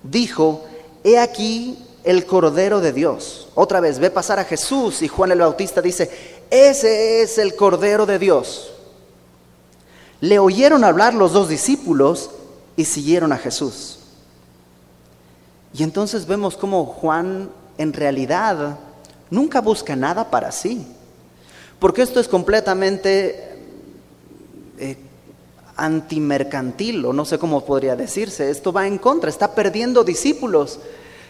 dijo, 0.02 0.64
he 1.04 1.18
aquí 1.18 1.78
el 2.04 2.26
Cordero 2.26 2.80
de 2.80 2.92
Dios. 2.92 3.48
Otra 3.54 3.80
vez, 3.80 3.98
ve 3.98 4.10
pasar 4.10 4.38
a 4.38 4.44
Jesús 4.44 5.02
y 5.02 5.08
Juan 5.08 5.32
el 5.32 5.40
Bautista 5.40 5.82
dice, 5.82 6.10
ese 6.50 7.22
es 7.22 7.38
el 7.38 7.56
Cordero 7.56 8.06
de 8.06 8.18
Dios. 8.18 8.72
Le 10.20 10.38
oyeron 10.38 10.84
hablar 10.84 11.14
los 11.14 11.32
dos 11.32 11.48
discípulos 11.48 12.30
y 12.76 12.84
siguieron 12.84 13.32
a 13.32 13.38
Jesús. 13.38 13.98
Y 15.74 15.82
entonces 15.82 16.26
vemos 16.26 16.56
cómo 16.56 16.84
Juan 16.84 17.50
en 17.78 17.92
realidad 17.92 18.78
nunca 19.30 19.60
busca 19.60 19.96
nada 19.96 20.30
para 20.30 20.52
sí, 20.52 20.86
porque 21.78 22.02
esto 22.02 22.20
es 22.20 22.28
completamente 22.28 23.51
eh, 24.82 24.96
antimercantil, 25.76 27.04
o 27.06 27.12
no 27.12 27.24
sé 27.24 27.38
cómo 27.38 27.64
podría 27.64 27.96
decirse, 27.96 28.50
esto 28.50 28.72
va 28.72 28.86
en 28.86 28.98
contra, 28.98 29.30
está 29.30 29.54
perdiendo 29.54 30.04
discípulos. 30.04 30.80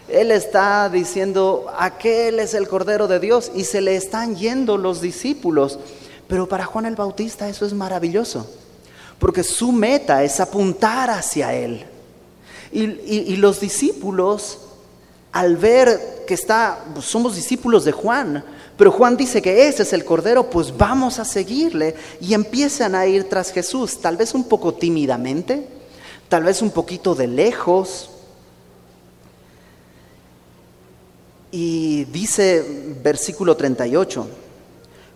Él 0.08 0.30
está 0.30 0.88
diciendo, 0.88 1.66
aquel 1.78 2.40
es 2.40 2.54
el 2.54 2.66
Cordero 2.66 3.06
de 3.06 3.20
Dios 3.20 3.52
y 3.54 3.64
se 3.64 3.80
le 3.80 3.94
están 3.94 4.36
yendo 4.36 4.76
los 4.76 5.00
discípulos. 5.00 5.78
Pero 6.26 6.48
para 6.48 6.64
Juan 6.64 6.86
el 6.86 6.96
Bautista 6.96 7.48
eso 7.48 7.66
es 7.66 7.72
maravilloso, 7.72 8.50
porque 9.18 9.44
su 9.44 9.70
meta 9.70 10.24
es 10.24 10.40
apuntar 10.40 11.10
hacia 11.10 11.54
Él. 11.54 11.84
Y, 12.72 13.36
los 13.36 13.60
discípulos, 13.60 14.58
al 15.30 15.58
ver 15.58 16.24
que 16.26 16.32
está, 16.32 16.82
pues, 16.94 17.04
somos 17.04 17.36
discípulos 17.36 17.84
de 17.84 17.92
Juan, 17.92 18.42
pero 18.76 18.90
Juan 18.90 19.16
dice 19.16 19.42
que 19.42 19.68
ese 19.68 19.82
es 19.82 19.92
el 19.92 20.04
Cordero, 20.04 20.48
pues 20.50 20.76
vamos 20.76 21.18
a 21.18 21.24
seguirle. 21.24 21.94
Y 22.20 22.34
empiezan 22.34 22.94
a 22.94 23.06
ir 23.06 23.28
tras 23.28 23.52
Jesús, 23.52 24.00
tal 24.00 24.16
vez 24.16 24.34
un 24.34 24.44
poco 24.44 24.74
tímidamente, 24.74 25.66
tal 26.28 26.44
vez 26.44 26.62
un 26.62 26.70
poquito 26.70 27.14
de 27.14 27.26
lejos, 27.26 28.10
Y 31.54 32.04
dice 32.06 32.96
versículo 33.02 33.58
38, 33.58 34.26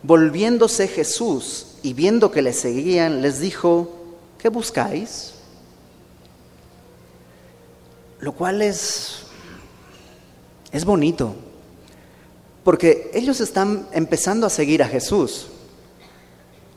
volviéndose 0.03 0.87
Jesús 0.87 1.79
y 1.83 1.95
viendo 1.95 2.31
que 2.31 2.43
le 2.43 2.53
seguían, 2.53 3.23
les 3.23 3.41
dijo, 3.41 3.91
¿qué 4.39 4.51
buscáis? 4.51 5.33
Lo 8.21 8.33
cual 8.33 8.61
es, 8.61 9.21
es 10.73 10.85
bonito, 10.85 11.35
porque 12.67 13.13
ellos 13.15 13.41
están 13.41 13.87
empezando 13.93 14.45
a 14.45 14.51
seguir 14.51 14.83
a 14.83 14.89
Jesús. 14.89 15.47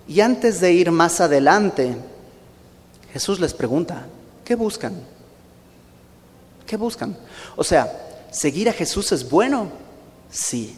Y 0.08 0.22
antes 0.22 0.62
de 0.62 0.72
ir 0.72 0.92
más 0.92 1.20
adelante, 1.20 1.98
Jesús 3.12 3.40
les 3.40 3.54
pregunta, 3.54 4.06
¿qué 4.46 4.54
buscan? 4.54 4.94
¿Qué 6.66 6.78
buscan? 6.78 7.18
O 7.56 7.64
sea, 7.64 8.06
¿Seguir 8.32 8.70
a 8.70 8.74
Jesús 8.74 9.12
es 9.12 9.28
bueno? 9.28 9.70
Sí. 10.30 10.76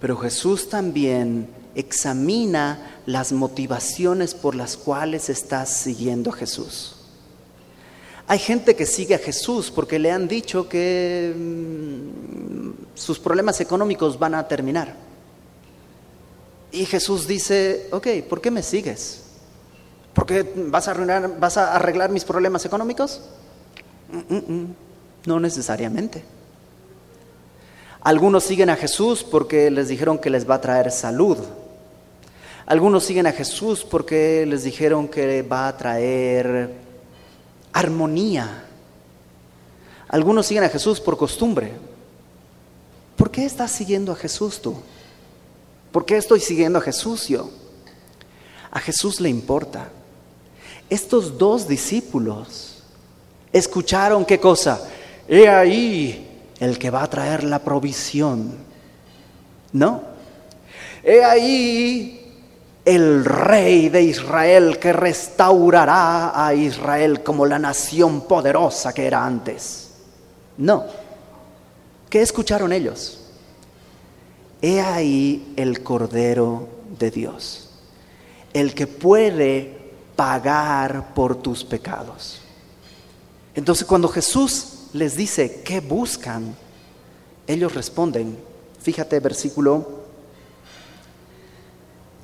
Pero 0.00 0.16
Jesús 0.16 0.68
también 0.68 1.48
examina 1.74 3.00
las 3.06 3.32
motivaciones 3.32 4.34
por 4.34 4.54
las 4.54 4.76
cuales 4.76 5.28
estás 5.28 5.68
siguiendo 5.68 6.30
a 6.30 6.34
Jesús. 6.34 6.93
Hay 8.26 8.38
gente 8.38 8.74
que 8.74 8.86
sigue 8.86 9.14
a 9.14 9.18
Jesús 9.18 9.70
porque 9.70 9.98
le 9.98 10.10
han 10.10 10.26
dicho 10.26 10.68
que 10.68 11.34
mm, 11.36 12.70
sus 12.94 13.18
problemas 13.18 13.60
económicos 13.60 14.18
van 14.18 14.34
a 14.34 14.48
terminar. 14.48 14.94
Y 16.72 16.86
Jesús 16.86 17.26
dice, 17.26 17.88
ok, 17.92 18.08
¿por 18.28 18.40
qué 18.40 18.50
me 18.50 18.62
sigues? 18.62 19.22
¿Por 20.14 20.26
qué 20.26 20.42
vas 20.68 20.88
a, 20.88 21.74
arreglar 21.74 22.10
mis 22.10 22.24
problemas 22.24 22.64
económicos? 22.64 23.20
Mm, 24.10 24.34
mm, 24.36 24.74
no 25.26 25.40
necesariamente. 25.40 26.24
Algunos 28.00 28.44
siguen 28.44 28.70
a 28.70 28.76
Jesús 28.76 29.22
porque 29.22 29.70
les 29.70 29.88
dijeron 29.88 30.18
que 30.18 30.30
les 30.30 30.48
va 30.48 30.56
a 30.56 30.60
traer 30.60 30.90
salud. 30.90 31.38
Algunos 32.66 33.04
siguen 33.04 33.26
a 33.26 33.32
Jesús 33.32 33.84
porque 33.84 34.46
les 34.46 34.64
dijeron 34.64 35.08
que 35.08 35.42
va 35.42 35.68
a 35.68 35.76
traer 35.76 36.70
armonía. 37.74 38.64
Algunos 40.08 40.46
siguen 40.46 40.64
a 40.64 40.70
Jesús 40.70 41.00
por 41.00 41.18
costumbre. 41.18 41.72
¿Por 43.16 43.30
qué 43.30 43.44
estás 43.44 43.70
siguiendo 43.70 44.12
a 44.12 44.16
Jesús 44.16 44.62
tú? 44.62 44.76
¿Por 45.92 46.06
qué 46.06 46.16
estoy 46.16 46.40
siguiendo 46.40 46.78
a 46.78 46.82
Jesús 46.82 47.28
yo? 47.28 47.50
A 48.70 48.80
Jesús 48.80 49.20
le 49.20 49.28
importa. 49.28 49.90
Estos 50.88 51.36
dos 51.36 51.68
discípulos 51.68 52.82
escucharon 53.52 54.24
qué 54.24 54.40
cosa? 54.40 54.80
he 55.28 55.48
ahí 55.48 56.42
el 56.60 56.78
que 56.78 56.90
va 56.90 57.02
a 57.02 57.10
traer 57.10 57.44
la 57.44 57.58
provisión. 57.58 58.56
No, 59.72 60.02
he 61.02 61.24
ahí 61.24 62.23
el 62.84 63.24
rey 63.24 63.88
de 63.88 64.02
Israel 64.02 64.78
que 64.78 64.92
restaurará 64.92 66.46
a 66.46 66.54
Israel 66.54 67.22
como 67.22 67.46
la 67.46 67.58
nación 67.58 68.22
poderosa 68.22 68.92
que 68.92 69.06
era 69.06 69.24
antes. 69.24 69.90
No. 70.58 70.84
¿Qué 72.10 72.20
escucharon 72.20 72.72
ellos? 72.72 73.20
He 74.60 74.80
ahí 74.80 75.54
el 75.56 75.82
Cordero 75.82 76.68
de 76.98 77.10
Dios, 77.10 77.70
el 78.52 78.74
que 78.74 78.86
puede 78.86 79.92
pagar 80.14 81.14
por 81.14 81.36
tus 81.36 81.64
pecados. 81.64 82.40
Entonces 83.54 83.86
cuando 83.86 84.08
Jesús 84.08 84.88
les 84.92 85.16
dice, 85.16 85.62
¿qué 85.64 85.80
buscan? 85.80 86.54
Ellos 87.46 87.74
responden, 87.74 88.38
fíjate 88.80 89.20
versículo 89.20 90.03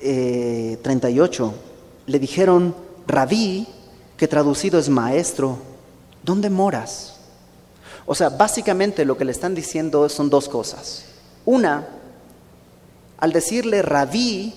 38, 0.00 1.54
eh, 1.54 1.60
le 2.06 2.18
dijeron, 2.18 2.74
rabí, 3.06 3.66
que 4.16 4.28
traducido 4.28 4.78
es 4.78 4.88
maestro, 4.88 5.58
¿dónde 6.22 6.50
moras? 6.50 7.16
O 8.06 8.14
sea, 8.14 8.30
básicamente 8.30 9.04
lo 9.04 9.16
que 9.16 9.24
le 9.24 9.32
están 9.32 9.54
diciendo 9.54 10.08
son 10.08 10.30
dos 10.30 10.48
cosas. 10.48 11.04
Una, 11.44 11.86
al 13.18 13.32
decirle 13.32 13.82
rabí, 13.82 14.54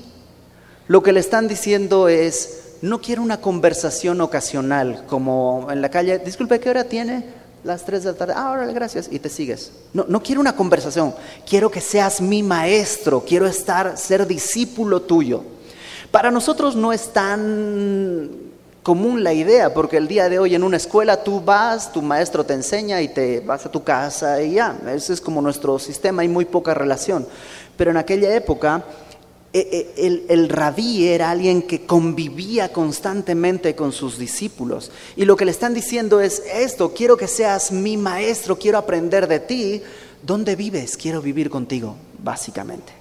lo 0.88 1.03
que 1.03 1.13
le 1.13 1.19
están 1.19 1.47
diciendo 1.47 2.07
es, 2.07 2.77
no 2.81 3.00
quiero 3.00 3.21
una 3.21 3.39
conversación 3.39 4.21
ocasional, 4.21 5.05
como 5.07 5.67
en 5.69 5.81
la 5.81 5.89
calle, 5.89 6.19
disculpe, 6.19 6.59
¿qué 6.59 6.69
hora 6.69 6.85
tiene? 6.85 7.42
Las 7.63 7.86
3 7.86 8.03
de 8.03 8.12
la 8.12 8.17
tarde, 8.17 8.34
ah, 8.36 8.55
gracias, 8.74 9.08
y 9.12 9.20
te 9.20 9.29
sigues. 9.29 9.72
No, 9.93 10.05
no 10.08 10.22
quiero 10.22 10.41
una 10.41 10.55
conversación, 10.55 11.13
quiero 11.48 11.72
que 11.72 11.82
seas 11.82 12.22
mi 12.22 12.43
maestro, 12.43 13.24
quiero 13.25 13.48
estar, 13.48 13.98
ser 13.98 14.27
discípulo 14.27 15.01
tuyo. 15.01 15.43
Para 16.12 16.29
nosotros 16.29 16.75
no 16.75 16.93
es 16.93 17.12
tan 17.12 18.29
común 18.84 19.24
la 19.24 19.34
idea, 19.34 19.74
porque 19.74 19.98
el 19.98 20.08
día 20.08 20.29
de 20.29 20.38
hoy 20.39 20.55
en 20.55 20.63
una 20.63 20.77
escuela 20.77 21.24
tú 21.24 21.41
vas, 21.41 21.91
tu 21.91 22.01
maestro 22.01 22.46
te 22.46 22.53
enseña 22.53 23.01
y 23.01 23.08
te 23.08 23.39
vas 23.39 23.65
a 23.65 23.72
tu 23.72 23.84
casa 23.84 24.41
y 24.41 24.55
ya, 24.55 24.77
ese 24.93 25.13
es 25.13 25.22
como 25.22 25.41
nuestro 25.41 25.79
sistema, 25.79 26.22
hay 26.22 26.27
muy 26.27 26.46
poca 26.46 26.74
relación. 26.74 27.25
Pero 27.77 27.91
en 27.91 27.98
aquella 27.98 28.36
época 28.36 28.84
el, 29.53 30.25
el, 30.29 30.50
rabí 30.50 31.07
era 31.07 31.29
alguien 31.29 31.62
que 31.62 31.86
convivía 31.86 32.74
constantemente 32.74 33.75
con 33.75 33.91
sus 33.91 34.17
discípulos. 34.17 34.91
Y 35.15 35.25
lo 35.25 35.38
que 35.38 35.45
le 35.45 35.51
están 35.51 35.75
diciendo 35.75 36.19
es 36.22 36.41
esto, 36.51 36.93
quiero 36.93 37.17
que 37.17 37.27
seas 37.27 37.72
mi 37.72 37.95
maestro, 37.95 38.57
quiero 38.57 38.79
aprender 38.79 39.27
de 39.27 39.39
ti. 39.39 39.83
¿Dónde 40.24 40.55
vives? 40.55 40.98
Quiero 40.98 41.22
vivir 41.22 41.51
contigo, 41.51 41.95
básicamente. 42.24 42.93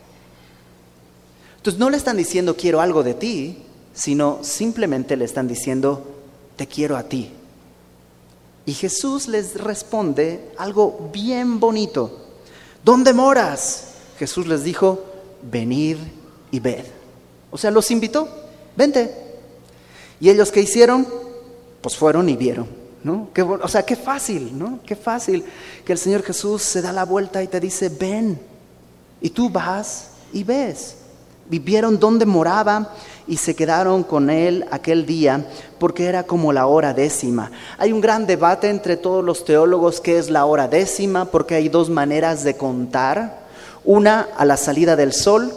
Entonces 1.57 1.81
no 1.81 1.89
le 1.89 1.97
están 1.97 2.19
diciendo 2.19 2.55
quiero 2.55 2.83
algo 2.83 3.03
de 3.03 3.15
ti, 3.15 3.59
sino 3.95 4.41
simplemente 4.43 5.17
le 5.17 5.25
están 5.25 5.49
diciendo 5.49 6.05
te 6.57 6.67
quiero 6.67 6.99
a 6.99 7.05
ti. 7.05 7.31
Y 8.67 8.75
Jesús 8.75 9.27
les 9.27 9.55
responde 9.55 10.51
algo 10.59 11.09
bien 11.13 11.61
bonito. 11.61 12.27
¿Dónde 12.85 13.15
moras? 13.15 13.95
Jesús 14.19 14.47
les 14.47 14.65
dijo, 14.65 15.03
venid 15.51 15.97
y 16.53 16.61
ved. 16.61 16.85
O 17.51 17.59
sea, 17.59 17.73
los 17.73 17.91
invitó, 17.91 18.29
vente. 18.77 19.13
¿Y 20.21 20.31
ellos 20.31 20.53
qué 20.53 20.61
hicieron? 20.61 21.05
Pues 21.81 21.97
fueron 21.97 22.29
y 22.29 22.37
vieron. 22.37 22.83
¿no? 23.03 23.29
o 23.61 23.69
sea, 23.69 23.83
qué 23.83 23.97
fácil, 23.97 24.57
¿no? 24.57 24.79
Qué 24.87 24.95
fácil 24.95 25.45
que 25.85 25.93
el 25.93 25.99
Señor 25.99 26.23
Jesús 26.23 26.63
se 26.63 26.81
da 26.81 26.93
la 26.93 27.05
vuelta 27.05 27.43
y 27.43 27.49
te 27.49 27.59
dice, 27.59 27.89
ven. 27.89 28.41
Y 29.21 29.31
tú 29.31 29.51
vas 29.51 30.11
y 30.33 30.45
ves. 30.45 30.99
Vivieron 31.49 31.99
donde 31.99 32.25
moraba 32.25 32.95
y 33.27 33.37
se 33.37 33.57
quedaron 33.57 34.05
con 34.05 34.31
él 34.31 34.65
aquel 34.71 35.07
día 35.07 35.45
porque 35.79 36.07
era 36.07 36.23
como 36.23 36.53
la 36.53 36.67
hora 36.67 36.95
décima. 36.95 37.51
Hay 37.79 37.93
un 37.93 38.01
gran 38.01 38.27
debate 38.27 38.71
entre 38.71 38.97
todos 38.97 39.25
los 39.25 39.45
teólogos 39.45 40.01
qué 40.01 40.19
es 40.19 40.31
la 40.31 40.45
hora 40.45 40.69
décima 40.69 41.25
porque 41.25 41.57
hay 41.57 41.69
dos 41.69 41.91
maneras 41.91 42.45
de 42.45 42.57
contar. 42.57 43.43
Una 43.85 44.29
a 44.37 44.45
la 44.45 44.57
salida 44.57 44.95
del 44.95 45.13
sol 45.13 45.53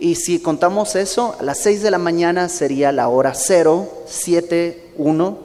y 0.00 0.14
si 0.14 0.40
contamos 0.40 0.96
eso, 0.96 1.36
a 1.38 1.42
las 1.42 1.58
seis 1.58 1.82
de 1.82 1.90
la 1.90 1.98
mañana 1.98 2.48
sería 2.48 2.90
la 2.90 3.08
hora 3.08 3.34
cero, 3.34 3.86
siete, 4.06 4.92
uno. 4.96 5.38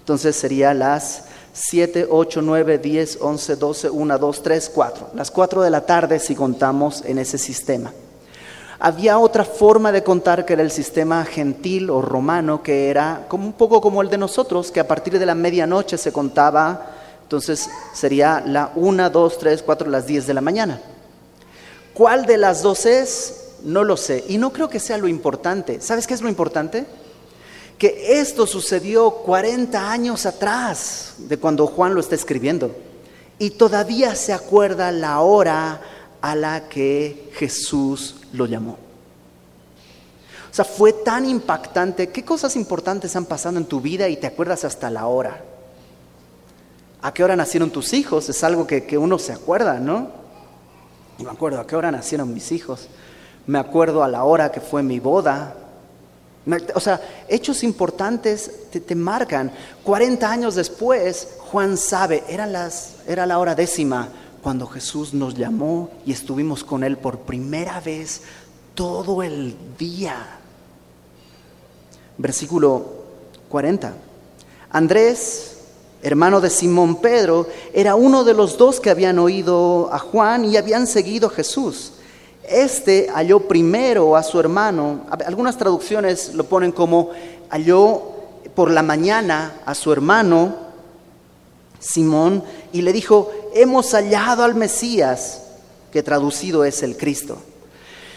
Entonces 0.00 0.34
sería 0.36 0.74
las 0.74 1.24
7, 1.52 2.06
8, 2.08 2.40
9, 2.40 2.78
10, 2.78 3.18
11, 3.20 3.56
12, 3.56 3.90
1, 3.90 4.18
2, 4.18 4.42
3, 4.42 4.70
4. 4.74 5.10
Las 5.14 5.30
4 5.30 5.62
de 5.62 5.70
la 5.70 5.84
tarde 5.84 6.20
si 6.20 6.34
contamos 6.34 7.02
en 7.04 7.18
ese 7.18 7.36
sistema. 7.36 7.92
Había 8.78 9.18
otra 9.18 9.44
forma 9.44 9.90
de 9.90 10.04
contar 10.04 10.44
que 10.44 10.52
era 10.52 10.62
el 10.62 10.70
sistema 10.70 11.24
gentil 11.24 11.90
o 11.90 12.00
romano, 12.00 12.62
que 12.62 12.90
era 12.90 13.26
como 13.28 13.44
un 13.44 13.52
poco 13.54 13.80
como 13.80 14.02
el 14.02 14.08
de 14.08 14.18
nosotros, 14.18 14.70
que 14.70 14.78
a 14.78 14.86
partir 14.86 15.18
de 15.18 15.26
la 15.26 15.34
medianoche 15.34 15.98
se 15.98 16.12
contaba, 16.12 16.86
entonces 17.22 17.68
sería 17.92 18.40
la 18.46 18.70
1, 18.76 19.10
2, 19.10 19.38
3, 19.38 19.62
4, 19.62 19.90
las 19.90 20.06
10 20.06 20.28
de 20.28 20.34
la 20.34 20.40
mañana. 20.40 20.80
¿Cuál 21.92 22.24
de 22.24 22.38
las 22.38 22.62
dos 22.62 22.86
es? 22.86 23.47
No 23.62 23.84
lo 23.84 23.96
sé. 23.96 24.24
Y 24.28 24.38
no 24.38 24.52
creo 24.52 24.68
que 24.68 24.80
sea 24.80 24.98
lo 24.98 25.08
importante. 25.08 25.80
¿Sabes 25.80 26.06
qué 26.06 26.14
es 26.14 26.22
lo 26.22 26.28
importante? 26.28 26.86
Que 27.78 28.20
esto 28.20 28.46
sucedió 28.46 29.10
40 29.10 29.90
años 29.90 30.26
atrás 30.26 31.14
de 31.18 31.38
cuando 31.38 31.66
Juan 31.66 31.94
lo 31.94 32.00
está 32.00 32.14
escribiendo. 32.14 32.74
Y 33.38 33.50
todavía 33.50 34.14
se 34.14 34.32
acuerda 34.32 34.90
la 34.90 35.20
hora 35.20 35.80
a 36.20 36.34
la 36.34 36.68
que 36.68 37.30
Jesús 37.34 38.16
lo 38.32 38.46
llamó. 38.46 38.78
O 40.50 40.54
sea, 40.54 40.64
fue 40.64 40.92
tan 40.92 41.28
impactante. 41.28 42.08
¿Qué 42.08 42.24
cosas 42.24 42.56
importantes 42.56 43.14
han 43.16 43.26
pasado 43.26 43.58
en 43.58 43.66
tu 43.66 43.80
vida 43.80 44.08
y 44.08 44.16
te 44.16 44.26
acuerdas 44.26 44.64
hasta 44.64 44.90
la 44.90 45.06
hora? 45.06 45.44
¿A 47.00 47.12
qué 47.14 47.22
hora 47.22 47.36
nacieron 47.36 47.70
tus 47.70 47.92
hijos? 47.92 48.28
Es 48.28 48.42
algo 48.42 48.66
que, 48.66 48.98
uno 48.98 49.18
se 49.18 49.32
acuerda, 49.32 49.78
¿no? 49.78 50.10
Me 51.18 51.30
acuerdo 51.30 51.60
a 51.60 51.66
qué 51.66 51.76
hora 51.76 51.92
nacieron 51.92 52.32
mis 52.32 52.50
hijos. 52.50 52.88
Me 53.48 53.58
acuerdo 53.58 54.04
a 54.04 54.08
la 54.08 54.24
hora 54.24 54.52
que 54.52 54.60
fue 54.60 54.82
mi 54.82 55.00
boda. 55.00 55.54
O 56.74 56.80
sea, 56.80 57.00
hechos 57.28 57.64
importantes 57.64 58.68
te, 58.70 58.78
te 58.78 58.94
marcan. 58.94 59.50
40 59.84 60.30
años 60.30 60.54
después, 60.54 61.36
Juan 61.38 61.78
sabe, 61.78 62.24
era, 62.28 62.46
las, 62.46 62.96
era 63.06 63.24
la 63.24 63.38
hora 63.38 63.54
décima 63.54 64.10
cuando 64.42 64.66
Jesús 64.66 65.14
nos 65.14 65.34
llamó 65.34 65.88
y 66.04 66.12
estuvimos 66.12 66.62
con 66.62 66.84
Él 66.84 66.98
por 66.98 67.20
primera 67.20 67.80
vez 67.80 68.20
todo 68.74 69.22
el 69.22 69.56
día. 69.78 70.26
Versículo 72.18 72.84
40. 73.48 73.94
Andrés, 74.70 75.56
hermano 76.02 76.42
de 76.42 76.50
Simón 76.50 77.00
Pedro, 77.00 77.46
era 77.72 77.94
uno 77.94 78.24
de 78.24 78.34
los 78.34 78.58
dos 78.58 78.78
que 78.78 78.90
habían 78.90 79.18
oído 79.18 79.88
a 79.90 79.98
Juan 79.98 80.44
y 80.44 80.58
habían 80.58 80.86
seguido 80.86 81.28
a 81.28 81.30
Jesús. 81.30 81.92
Este 82.50 83.08
halló 83.14 83.40
primero 83.40 84.16
a 84.16 84.22
su 84.22 84.40
hermano, 84.40 85.06
algunas 85.26 85.56
traducciones 85.58 86.34
lo 86.34 86.44
ponen 86.44 86.72
como 86.72 87.10
halló 87.50 88.02
por 88.54 88.70
la 88.70 88.82
mañana 88.82 89.60
a 89.64 89.74
su 89.74 89.92
hermano 89.92 90.54
Simón 91.78 92.42
y 92.72 92.82
le 92.82 92.92
dijo, 92.92 93.30
hemos 93.54 93.92
hallado 93.92 94.44
al 94.44 94.54
Mesías, 94.54 95.42
que 95.92 96.02
traducido 96.02 96.64
es 96.64 96.82
el 96.82 96.96
Cristo. 96.96 97.38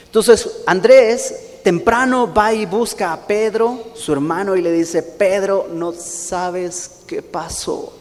Entonces 0.05 0.61
Andrés 0.65 1.35
temprano 1.63 2.33
va 2.33 2.53
y 2.53 2.65
busca 2.65 3.13
a 3.13 3.27
Pedro, 3.27 3.91
su 3.93 4.13
hermano, 4.13 4.55
y 4.55 4.61
le 4.61 4.71
dice, 4.71 5.03
Pedro, 5.03 5.67
no 5.71 5.93
sabes 5.93 7.03
qué 7.07 7.21
pasó. 7.21 7.93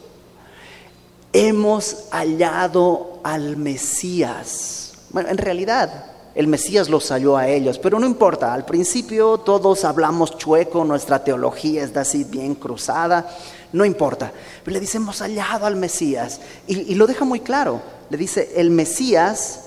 Hemos 1.33 2.05
hallado 2.11 3.19
al 3.23 3.55
Mesías. 3.55 4.93
Bueno, 5.11 5.29
en 5.29 5.37
realidad 5.37 6.10
el 6.33 6.47
Mesías 6.47 6.89
los 6.89 7.09
halló 7.11 7.35
a 7.35 7.47
ellos, 7.47 7.77
pero 7.77 7.99
no 7.99 8.05
importa, 8.05 8.53
al 8.53 8.65
principio 8.65 9.37
todos 9.39 9.83
hablamos 9.83 10.37
chueco, 10.37 10.85
nuestra 10.85 11.23
teología 11.23 11.83
está 11.83 12.01
así 12.01 12.23
bien 12.23 12.55
cruzada, 12.55 13.29
no 13.73 13.83
importa. 13.83 14.31
Pero 14.63 14.73
le 14.73 14.79
dice, 14.79 14.97
hemos 14.97 15.19
hallado 15.21 15.65
al 15.65 15.75
Mesías. 15.75 16.39
Y, 16.67 16.95
lo 16.95 17.07
deja 17.07 17.25
muy 17.25 17.41
claro. 17.41 17.81
Le 18.09 18.17
dice, 18.17 18.51
el 18.55 18.69
Mesías, 18.69 19.65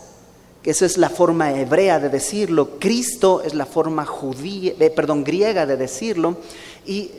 que 0.62 0.70
esa 0.70 0.86
es 0.86 0.96
la 0.96 1.10
forma 1.10 1.52
hebrea 1.52 2.00
de 2.00 2.08
decirlo, 2.08 2.78
Cristo 2.78 3.42
es 3.42 3.54
la 3.54 3.66
forma 3.66 4.06
judía, 4.06 4.72
eh, 4.78 4.90
perdón, 4.90 5.24
griega 5.24 5.66
de 5.66 5.76
decirlo, 5.76 6.38
y 6.86 7.10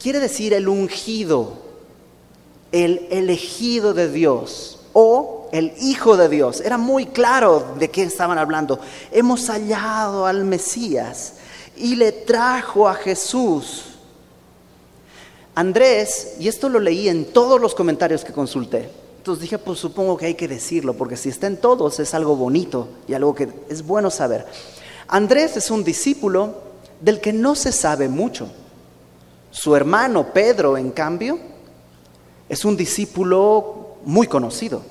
quiere 0.00 0.18
decir 0.18 0.54
el 0.54 0.68
ungido, 0.68 1.52
el 2.72 3.06
elegido 3.10 3.94
de 3.94 4.10
Dios 4.10 4.80
o 4.92 5.41
el 5.52 5.72
Hijo 5.80 6.16
de 6.16 6.28
Dios. 6.28 6.60
Era 6.60 6.78
muy 6.78 7.06
claro 7.06 7.74
de 7.78 7.90
qué 7.90 8.02
estaban 8.02 8.38
hablando. 8.38 8.80
Hemos 9.12 9.48
hallado 9.48 10.26
al 10.26 10.44
Mesías 10.44 11.34
y 11.76 11.94
le 11.94 12.10
trajo 12.10 12.88
a 12.88 12.94
Jesús 12.94 13.92
Andrés, 15.54 16.36
y 16.38 16.48
esto 16.48 16.68
lo 16.70 16.80
leí 16.80 17.08
en 17.08 17.26
todos 17.26 17.60
los 17.60 17.74
comentarios 17.74 18.24
que 18.24 18.32
consulté, 18.32 18.88
entonces 19.18 19.42
dije, 19.42 19.58
pues 19.58 19.78
supongo 19.78 20.16
que 20.16 20.26
hay 20.26 20.34
que 20.34 20.48
decirlo, 20.48 20.94
porque 20.94 21.16
si 21.16 21.28
está 21.28 21.46
en 21.46 21.58
todos 21.58 22.00
es 22.00 22.14
algo 22.14 22.36
bonito 22.36 22.88
y 23.06 23.14
algo 23.14 23.34
que 23.34 23.48
es 23.68 23.86
bueno 23.86 24.10
saber. 24.10 24.46
Andrés 25.08 25.56
es 25.56 25.70
un 25.70 25.84
discípulo 25.84 26.54
del 27.00 27.20
que 27.20 27.32
no 27.32 27.54
se 27.54 27.70
sabe 27.70 28.08
mucho. 28.08 28.48
Su 29.50 29.76
hermano 29.76 30.32
Pedro, 30.32 30.78
en 30.78 30.90
cambio, 30.90 31.38
es 32.48 32.64
un 32.64 32.76
discípulo 32.76 33.98
muy 34.04 34.26
conocido. 34.26 34.82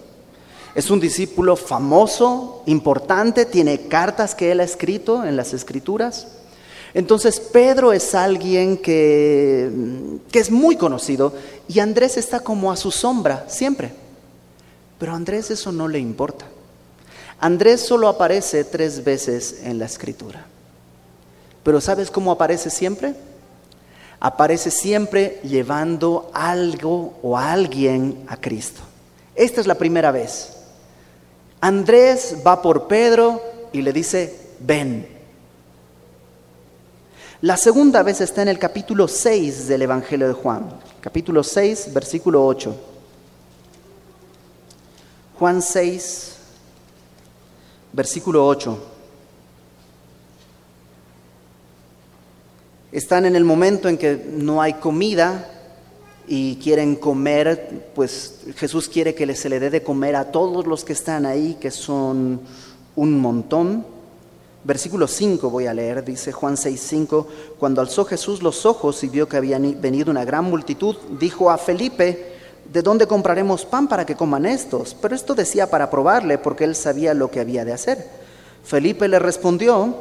Es 0.73 0.89
un 0.89 0.99
discípulo 0.99 1.55
famoso, 1.55 2.63
importante, 2.65 3.45
tiene 3.45 3.87
cartas 3.87 4.35
que 4.35 4.51
él 4.51 4.61
ha 4.61 4.63
escrito 4.63 5.25
en 5.25 5.35
las 5.35 5.53
escrituras. 5.53 6.27
Entonces 6.93 7.39
Pedro 7.39 7.93
es 7.93 8.15
alguien 8.15 8.77
que, 8.77 10.19
es 10.31 10.51
muy 10.51 10.75
conocido 10.75 11.33
y 11.67 11.79
Andrés 11.79 12.17
está 12.17 12.39
como 12.39 12.71
a 12.71 12.77
su 12.77 12.91
sombra 12.91 13.45
siempre. 13.47 13.93
Pero 14.97 15.13
a 15.13 15.15
Andrés 15.15 15.51
eso 15.51 15.71
no 15.71 15.87
le 15.87 15.99
importa. 15.99 16.45
Andrés 17.39 17.81
solo 17.81 18.07
aparece 18.07 18.63
tres 18.63 19.03
veces 19.03 19.61
en 19.63 19.79
la 19.79 19.85
escritura. 19.85 20.45
Pero 21.63 21.81
¿sabes 21.81 22.11
cómo 22.11 22.31
aparece 22.31 22.69
siempre? 22.69 23.15
Aparece 24.19 24.69
siempre 24.69 25.39
llevando 25.43 26.29
algo 26.33 27.17
o 27.23 27.37
alguien 27.37 28.23
a 28.27 28.37
Cristo. 28.37 28.81
Esta 29.35 29.59
es 29.61 29.67
la 29.67 29.75
primera 29.75 30.11
vez. 30.11 30.60
Andrés 31.61 32.37
va 32.45 32.59
por 32.59 32.87
Pedro 32.87 33.39
y 33.71 33.83
le 33.83 33.93
dice, 33.93 34.35
ven. 34.59 35.07
La 37.41 37.55
segunda 37.55 38.01
vez 38.01 38.19
está 38.19 38.41
en 38.41 38.47
el 38.47 38.57
capítulo 38.57 39.07
6 39.07 39.67
del 39.67 39.83
Evangelio 39.83 40.27
de 40.27 40.33
Juan, 40.33 40.79
capítulo 40.99 41.43
6, 41.43 41.93
versículo 41.93 42.45
8. 42.45 42.75
Juan 45.37 45.61
6, 45.61 46.35
versículo 47.93 48.45
8. 48.47 48.87
Están 52.91 53.25
en 53.25 53.35
el 53.35 53.43
momento 53.43 53.87
en 53.87 53.97
que 53.97 54.15
no 54.15 54.61
hay 54.61 54.73
comida 54.73 55.60
y 56.27 56.55
quieren 56.57 56.95
comer, 56.95 57.91
pues 57.95 58.39
Jesús 58.55 58.87
quiere 58.87 59.15
que 59.15 59.35
se 59.35 59.49
le 59.49 59.59
dé 59.59 59.69
de 59.69 59.83
comer 59.83 60.15
a 60.15 60.31
todos 60.31 60.65
los 60.67 60.83
que 60.83 60.93
están 60.93 61.25
ahí, 61.25 61.57
que 61.59 61.71
son 61.71 62.41
un 62.95 63.19
montón. 63.19 63.85
Versículo 64.63 65.07
5 65.07 65.49
voy 65.49 65.65
a 65.65 65.73
leer, 65.73 66.05
dice 66.05 66.31
Juan 66.31 66.55
6, 66.55 66.79
5, 66.79 67.27
cuando 67.57 67.81
alzó 67.81 68.05
Jesús 68.05 68.43
los 68.43 68.65
ojos 68.65 69.03
y 69.03 69.09
vio 69.09 69.27
que 69.27 69.37
había 69.37 69.57
venido 69.57 70.11
una 70.11 70.23
gran 70.23 70.45
multitud, 70.45 70.95
dijo 71.19 71.49
a 71.49 71.57
Felipe, 71.57 72.33
¿de 72.71 72.81
dónde 72.83 73.07
compraremos 73.07 73.65
pan 73.65 73.87
para 73.87 74.05
que 74.05 74.15
coman 74.15 74.45
estos? 74.45 74.95
Pero 75.01 75.15
esto 75.15 75.33
decía 75.33 75.69
para 75.69 75.89
probarle, 75.89 76.37
porque 76.37 76.63
él 76.63 76.75
sabía 76.75 77.15
lo 77.15 77.31
que 77.31 77.39
había 77.39 77.65
de 77.65 77.73
hacer. 77.73 78.07
Felipe 78.63 79.07
le 79.07 79.17
respondió, 79.17 79.95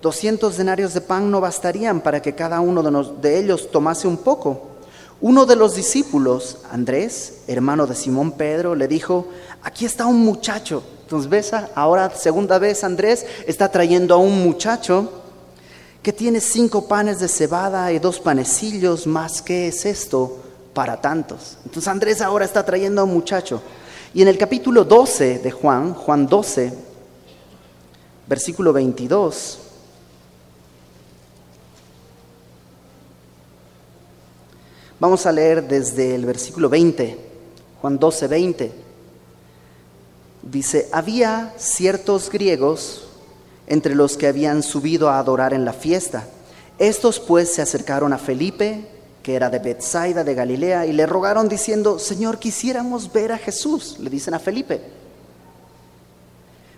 200 0.00 0.56
denarios 0.56 0.94
de 0.94 1.02
pan 1.02 1.30
no 1.30 1.40
bastarían 1.40 2.00
para 2.00 2.22
que 2.22 2.34
cada 2.34 2.60
uno 2.60 2.82
de, 2.82 3.12
de 3.20 3.38
ellos 3.38 3.70
tomase 3.70 4.08
un 4.08 4.16
poco. 4.16 4.75
Uno 5.20 5.46
de 5.46 5.56
los 5.56 5.74
discípulos, 5.74 6.58
Andrés, 6.70 7.38
hermano 7.46 7.86
de 7.86 7.94
Simón 7.94 8.32
Pedro, 8.32 8.74
le 8.74 8.86
dijo, 8.86 9.28
aquí 9.62 9.86
está 9.86 10.06
un 10.06 10.20
muchacho. 10.20 10.82
Entonces 11.02 11.30
ves, 11.30 11.52
ahora 11.74 12.10
segunda 12.10 12.58
vez 12.58 12.84
Andrés 12.84 13.24
está 13.46 13.70
trayendo 13.70 14.14
a 14.14 14.18
un 14.18 14.42
muchacho 14.42 15.22
que 16.02 16.12
tiene 16.12 16.40
cinco 16.40 16.86
panes 16.86 17.18
de 17.18 17.28
cebada 17.28 17.90
y 17.92 17.98
dos 17.98 18.20
panecillos, 18.20 19.06
más 19.06 19.40
que 19.40 19.68
es 19.68 19.86
esto 19.86 20.38
para 20.74 21.00
tantos. 21.00 21.56
Entonces 21.64 21.88
Andrés 21.88 22.20
ahora 22.20 22.44
está 22.44 22.64
trayendo 22.64 23.00
a 23.00 23.04
un 23.04 23.14
muchacho. 23.14 23.62
Y 24.12 24.22
en 24.22 24.28
el 24.28 24.36
capítulo 24.36 24.84
12 24.84 25.38
de 25.38 25.50
Juan, 25.50 25.94
Juan 25.94 26.26
12, 26.26 26.72
versículo 28.26 28.72
22, 28.72 29.58
Vamos 34.98 35.26
a 35.26 35.32
leer 35.32 35.68
desde 35.68 36.14
el 36.14 36.24
versículo 36.24 36.70
20, 36.70 37.18
Juan 37.82 37.98
12, 37.98 38.28
20. 38.28 38.72
Dice, 40.42 40.88
había 40.90 41.52
ciertos 41.58 42.30
griegos 42.30 43.06
entre 43.66 43.94
los 43.94 44.16
que 44.16 44.26
habían 44.26 44.62
subido 44.62 45.10
a 45.10 45.18
adorar 45.18 45.52
en 45.52 45.66
la 45.66 45.74
fiesta. 45.74 46.26
Estos 46.78 47.20
pues 47.20 47.52
se 47.52 47.60
acercaron 47.60 48.14
a 48.14 48.18
Felipe, 48.18 48.88
que 49.22 49.34
era 49.34 49.50
de 49.50 49.58
Bethsaida 49.58 50.24
de 50.24 50.34
Galilea, 50.34 50.86
y 50.86 50.92
le 50.92 51.04
rogaron 51.04 51.46
diciendo, 51.46 51.98
Señor, 51.98 52.38
quisiéramos 52.38 53.12
ver 53.12 53.32
a 53.32 53.38
Jesús. 53.38 53.98
Le 53.98 54.08
dicen 54.08 54.32
a 54.32 54.38
Felipe. 54.38 54.80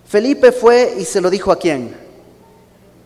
Felipe 0.09 0.51
fue 0.51 0.97
y 0.99 1.05
se 1.05 1.21
lo 1.21 1.31
dijo 1.31 1.53
a 1.53 1.59
quién? 1.59 1.95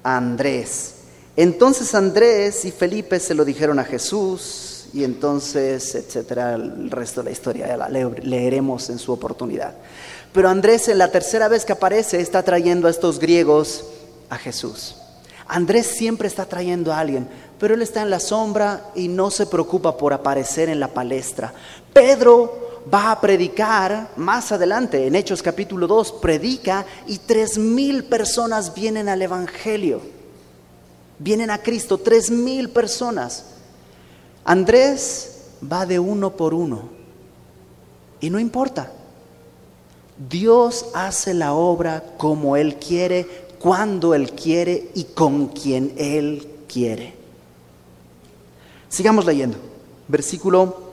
A 0.05 0.17
Andrés. 0.17 0.95
Entonces 1.37 1.95
Andrés 1.95 2.65
y 2.65 2.71
Felipe 2.71 3.21
se 3.21 3.35
lo 3.35 3.45
dijeron 3.45 3.79
a 3.79 3.85
Jesús 3.85 4.72
y 4.93 5.05
entonces, 5.05 5.95
etcétera, 5.95 6.55
el 6.55 6.91
resto 6.91 7.21
de 7.21 7.27
la 7.27 7.31
historia 7.31 7.67
ya 7.67 7.77
la 7.77 7.89
leeremos 7.89 8.91
en 8.91 8.99
su 8.99 9.13
oportunidad. 9.13 9.75
Pero 10.33 10.49
Andrés 10.49 10.89
en 10.89 10.99
la 10.99 11.11
tercera 11.11 11.49
vez 11.49 11.65
que 11.65 11.73
aparece 11.73 12.21
está 12.21 12.43
trayendo 12.43 12.89
a 12.89 12.91
estos 12.91 13.19
griegos 13.19 13.85
a 14.29 14.37
Jesús. 14.37 14.97
Andrés 15.47 15.87
siempre 15.87 16.29
está 16.29 16.47
trayendo 16.47 16.93
a 16.93 16.99
alguien, 16.99 17.29
pero 17.59 17.75
él 17.75 17.83
está 17.83 18.03
en 18.03 18.11
la 18.11 18.21
sombra 18.21 18.91
y 18.95 19.09
no 19.09 19.31
se 19.31 19.47
preocupa 19.47 19.97
por 19.97 20.13
aparecer 20.13 20.69
en 20.69 20.81
la 20.81 20.89
palestra. 20.89 21.53
Pedro 21.93 22.81
va 22.93 23.13
a 23.13 23.21
predicar 23.21 24.11
más 24.17 24.53
adelante, 24.53 25.07
en 25.07 25.15
Hechos 25.15 25.43
capítulo 25.43 25.87
2, 25.87 26.13
predica 26.13 26.87
y 27.07 27.19
tres 27.19 27.59
mil 27.59 28.05
personas 28.05 28.75
vienen 28.75 29.09
al 29.09 29.23
Evangelio, 29.23 30.01
vienen 31.19 31.51
a 31.51 31.59
Cristo, 31.59 31.99
tres 31.99 32.31
mil 32.31 32.71
personas. 32.71 33.52
Andrés 34.45 35.43
va 35.71 35.87
de 35.87 35.99
uno 35.99 36.37
por 36.37 36.55
uno 36.55 36.83
y 38.21 38.31
no 38.31 38.39
importa. 38.39 38.93
Dios 40.29 40.87
hace 40.95 41.35
la 41.35 41.55
obra 41.55 42.05
como 42.17 42.57
Él 42.57 42.77
quiere, 42.77 43.49
cuando 43.59 44.15
Él 44.15 44.33
quiere 44.33 44.91
y 44.95 45.05
con 45.05 45.49
quien 45.49 45.95
Él 45.97 46.49
quiere. 46.69 47.15
Sigamos 48.89 49.25
leyendo. 49.25 49.57
Versículo 50.09 50.93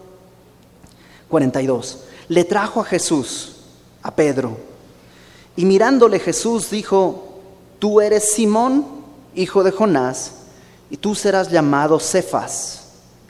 42. 1.28 2.06
Le 2.30 2.44
trajo 2.44 2.82
a 2.82 2.86
Jesús, 2.86 3.58
a 4.02 4.16
Pedro, 4.16 4.58
y 5.56 5.66
mirándole 5.66 6.20
Jesús 6.20 6.70
dijo, 6.70 7.40
tú 7.80 8.00
eres 8.00 8.32
Simón, 8.32 8.86
hijo 9.36 9.64
de 9.64 9.72
Jonás, 9.72 10.34
y 10.90 10.98
tú 10.98 11.16
serás 11.16 11.52
llamado 11.52 12.00
Cefas 12.00 12.89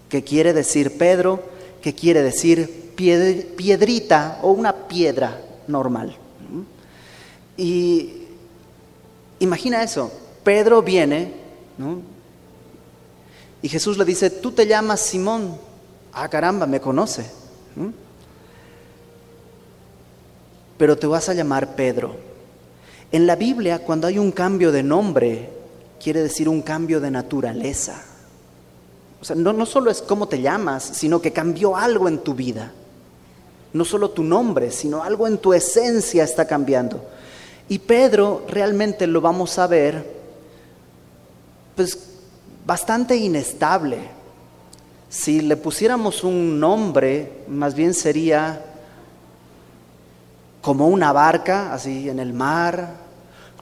que 0.09 0.23
quiere 0.23 0.53
decir 0.53 0.97
Pedro, 0.97 1.41
que 1.81 1.93
quiere 1.93 2.21
decir 2.21 2.91
piedrita 3.55 4.39
o 4.41 4.51
una 4.51 4.87
piedra 4.87 5.39
normal. 5.67 6.17
Y 7.55 8.23
imagina 9.39 9.83
eso, 9.83 10.11
Pedro 10.43 10.81
viene, 10.81 11.33
y 13.61 13.69
Jesús 13.69 13.97
le 13.97 14.05
dice, 14.05 14.29
tú 14.29 14.51
te 14.51 14.65
llamas 14.65 15.01
Simón, 15.01 15.57
ah 16.11 16.27
caramba, 16.27 16.65
me 16.65 16.81
conoce, 16.81 17.25
pero 20.77 20.97
te 20.97 21.07
vas 21.07 21.29
a 21.29 21.33
llamar 21.33 21.75
Pedro. 21.75 22.15
En 23.11 23.27
la 23.27 23.35
Biblia, 23.35 23.79
cuando 23.79 24.07
hay 24.07 24.17
un 24.17 24.31
cambio 24.31 24.71
de 24.71 24.83
nombre, 24.83 25.49
quiere 26.01 26.21
decir 26.21 26.47
un 26.47 26.61
cambio 26.61 26.99
de 26.99 27.11
naturaleza. 27.11 28.05
O 29.21 29.25
sea, 29.25 29.35
no, 29.35 29.51
no 29.53 29.65
solo 29.65 29.91
es 29.91 30.01
cómo 30.01 30.27
te 30.27 30.41
llamas, 30.41 30.83
sino 30.83 31.21
que 31.21 31.33
cambió 31.33 31.75
algo 31.75 32.07
en 32.07 32.19
tu 32.19 32.33
vida. 32.33 32.71
No 33.73 33.85
solo 33.85 34.11
tu 34.11 34.23
nombre, 34.23 34.71
sino 34.71 35.03
algo 35.03 35.27
en 35.27 35.37
tu 35.37 35.53
esencia 35.53 36.23
está 36.23 36.45
cambiando. 36.45 37.03
Y 37.67 37.79
Pedro 37.79 38.45
realmente 38.47 39.05
lo 39.05 39.21
vamos 39.21 39.59
a 39.59 39.67
ver, 39.67 40.19
pues 41.75 41.99
bastante 42.65 43.15
inestable. 43.15 43.97
Si 45.09 45.41
le 45.41 45.57
pusiéramos 45.57 46.23
un 46.23 46.59
nombre, 46.59 47.43
más 47.47 47.75
bien 47.75 47.93
sería 47.93 48.65
como 50.61 50.87
una 50.87 51.11
barca, 51.11 51.73
así 51.73 52.09
en 52.09 52.19
el 52.19 52.33
mar, 52.33 52.95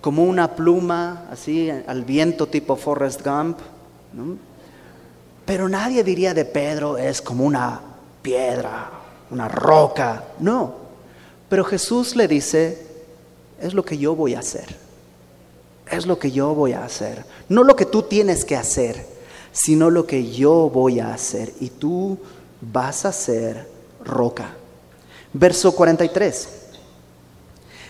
como 0.02 0.24
una 0.24 0.56
pluma, 0.56 1.26
así 1.32 1.70
al 1.70 2.06
viento 2.06 2.48
tipo 2.48 2.76
Forrest 2.76 3.26
Gump. 3.26 3.60
¿no? 4.14 4.38
Pero 5.48 5.70
nadie 5.70 6.04
diría 6.04 6.34
de 6.34 6.44
Pedro 6.44 6.98
es 6.98 7.22
como 7.22 7.46
una 7.46 7.80
piedra, 8.22 8.92
una 9.32 9.48
roca. 9.48 10.26
No. 10.40 10.76
Pero 11.48 11.64
Jesús 11.64 12.18
le 12.18 12.28
dice, 12.28 12.86
es 13.62 13.74
lo 13.74 13.86
que 13.86 13.98
yo 13.98 14.14
voy 14.14 14.36
a 14.36 14.40
hacer. 14.40 14.76
Es 15.90 16.06
lo 16.06 16.20
que 16.20 16.32
yo 16.32 16.54
voy 16.54 16.74
a 16.74 16.84
hacer. 16.84 17.24
No 17.48 17.64
lo 17.64 17.78
que 17.78 17.86
tú 17.86 18.04
tienes 18.04 18.44
que 18.44 18.58
hacer, 18.58 19.06
sino 19.54 19.90
lo 19.90 20.06
que 20.06 20.30
yo 20.30 20.70
voy 20.70 21.00
a 21.00 21.14
hacer. 21.14 21.54
Y 21.62 21.70
tú 21.70 22.20
vas 22.60 23.06
a 23.06 23.14
ser 23.14 23.70
roca. 24.04 24.50
Verso 25.32 25.72
43. 25.74 26.67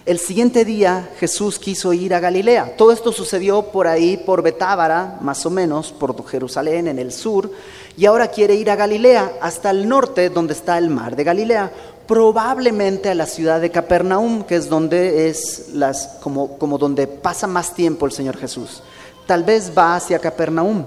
El 0.07 0.19
siguiente 0.19 0.63
día 0.63 1.09
Jesús 1.19 1.59
quiso 1.59 1.91
ir 1.91 2.13
a 2.13 2.21
Galilea. 2.21 2.77
Todo 2.77 2.93
esto 2.93 3.11
sucedió 3.11 3.63
por 3.63 3.87
ahí, 3.87 4.15
por 4.15 4.41
Betábara, 4.41 5.17
más 5.19 5.45
o 5.45 5.49
menos, 5.49 5.91
por 5.91 6.25
Jerusalén, 6.25 6.87
en 6.87 6.97
el 6.97 7.11
sur. 7.11 7.51
Y 7.97 8.05
ahora 8.05 8.29
quiere 8.29 8.55
ir 8.55 8.71
a 8.71 8.77
Galilea, 8.77 9.33
hasta 9.41 9.69
el 9.69 9.85
norte, 9.89 10.29
donde 10.29 10.53
está 10.53 10.77
el 10.77 10.89
mar 10.89 11.17
de 11.17 11.25
Galilea. 11.25 11.73
Probablemente 12.07 13.09
a 13.09 13.15
la 13.15 13.25
ciudad 13.25 13.59
de 13.59 13.69
Capernaum, 13.69 14.43
que 14.43 14.55
es 14.55 14.69
donde 14.69 15.27
es 15.27 15.71
las, 15.73 16.07
como, 16.21 16.57
como 16.57 16.77
donde 16.77 17.05
pasa 17.05 17.45
más 17.45 17.75
tiempo 17.75 18.05
el 18.05 18.13
Señor 18.13 18.37
Jesús. 18.37 18.81
Tal 19.25 19.43
vez 19.43 19.73
va 19.77 19.97
hacia 19.97 20.19
Capernaum. 20.19 20.85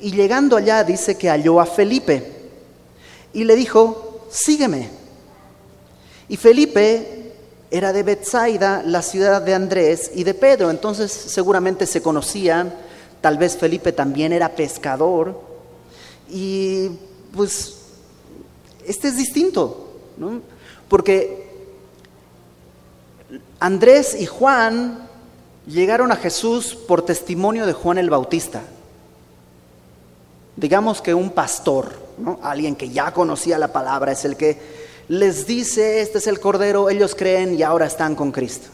Y 0.00 0.10
llegando 0.10 0.56
allá 0.56 0.82
dice 0.82 1.16
que 1.16 1.28
halló 1.28 1.60
a 1.60 1.66
Felipe. 1.66 2.32
Y 3.32 3.44
le 3.44 3.54
dijo, 3.54 4.26
sígueme. 4.28 4.90
Y 6.28 6.36
Felipe 6.36 7.15
era 7.70 7.92
de 7.92 8.02
Bethsaida, 8.02 8.82
la 8.84 9.02
ciudad 9.02 9.42
de 9.42 9.54
Andrés 9.54 10.10
y 10.14 10.24
de 10.24 10.34
Pedro, 10.34 10.70
entonces 10.70 11.10
seguramente 11.12 11.86
se 11.86 12.02
conocían, 12.02 12.72
tal 13.20 13.38
vez 13.38 13.56
Felipe 13.56 13.92
también 13.92 14.32
era 14.32 14.54
pescador, 14.54 15.40
y 16.28 16.90
pues 17.34 17.76
este 18.86 19.08
es 19.08 19.16
distinto, 19.16 19.88
¿no? 20.16 20.40
porque 20.88 21.46
Andrés 23.58 24.16
y 24.18 24.26
Juan 24.26 25.08
llegaron 25.66 26.12
a 26.12 26.16
Jesús 26.16 26.74
por 26.74 27.04
testimonio 27.04 27.66
de 27.66 27.72
Juan 27.72 27.98
el 27.98 28.10
Bautista. 28.10 28.62
Digamos 30.56 31.02
que 31.02 31.12
un 31.12 31.30
pastor, 31.30 31.92
¿no? 32.18 32.38
alguien 32.42 32.76
que 32.76 32.90
ya 32.90 33.12
conocía 33.12 33.58
la 33.58 33.72
palabra, 33.72 34.12
es 34.12 34.24
el 34.24 34.36
que 34.36 34.85
les 35.08 35.46
dice, 35.46 36.00
este 36.00 36.18
es 36.18 36.26
el 36.26 36.40
Cordero, 36.40 36.90
ellos 36.90 37.14
creen 37.14 37.54
y 37.54 37.62
ahora 37.62 37.86
están 37.86 38.14
con 38.14 38.32
Cristo. 38.32 38.68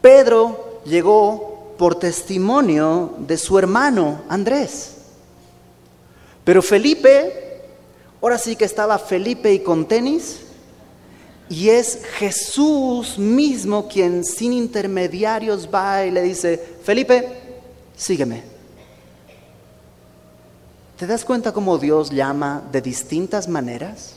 Pedro 0.00 0.80
llegó 0.84 1.74
por 1.76 1.98
testimonio 1.98 3.14
de 3.18 3.36
su 3.36 3.58
hermano 3.58 4.22
Andrés. 4.28 4.92
Pero 6.44 6.62
Felipe, 6.62 7.62
ahora 8.22 8.38
sí 8.38 8.56
que 8.56 8.64
estaba 8.64 8.98
Felipe 8.98 9.52
y 9.52 9.60
con 9.60 9.86
tenis, 9.86 10.40
y 11.48 11.68
es 11.68 12.02
Jesús 12.18 13.18
mismo 13.18 13.88
quien 13.88 14.24
sin 14.24 14.52
intermediarios 14.52 15.68
va 15.72 16.04
y 16.04 16.10
le 16.10 16.22
dice, 16.22 16.76
Felipe, 16.82 17.28
sígueme. 17.96 18.42
¿Te 20.96 21.06
das 21.06 21.24
cuenta 21.24 21.52
cómo 21.52 21.78
Dios 21.78 22.10
llama 22.10 22.62
de 22.72 22.80
distintas 22.80 23.48
maneras? 23.48 24.14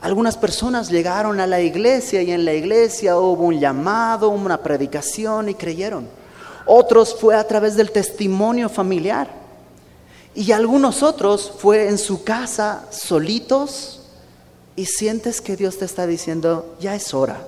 Algunas 0.00 0.36
personas 0.38 0.90
llegaron 0.90 1.40
a 1.40 1.46
la 1.46 1.60
iglesia 1.60 2.22
y 2.22 2.30
en 2.30 2.46
la 2.46 2.54
iglesia 2.54 3.18
hubo 3.18 3.44
un 3.44 3.60
llamado, 3.60 4.30
una 4.30 4.62
predicación 4.62 5.50
y 5.50 5.54
creyeron. 5.54 6.08
Otros 6.64 7.14
fue 7.20 7.34
a 7.34 7.46
través 7.46 7.76
del 7.76 7.90
testimonio 7.90 8.70
familiar. 8.70 9.28
Y 10.34 10.52
algunos 10.52 11.02
otros 11.02 11.52
fue 11.58 11.88
en 11.88 11.98
su 11.98 12.24
casa 12.24 12.86
solitos 12.90 14.00
y 14.74 14.86
sientes 14.86 15.40
que 15.42 15.56
Dios 15.56 15.76
te 15.76 15.84
está 15.84 16.06
diciendo, 16.06 16.76
ya 16.80 16.94
es 16.94 17.12
hora, 17.12 17.44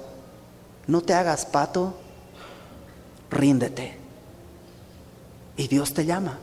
no 0.86 1.00
te 1.00 1.14
hagas 1.14 1.46
pato, 1.46 1.94
ríndete. 3.30 3.96
Y 5.56 5.68
Dios 5.68 5.94
te 5.94 6.04
llama. 6.04 6.38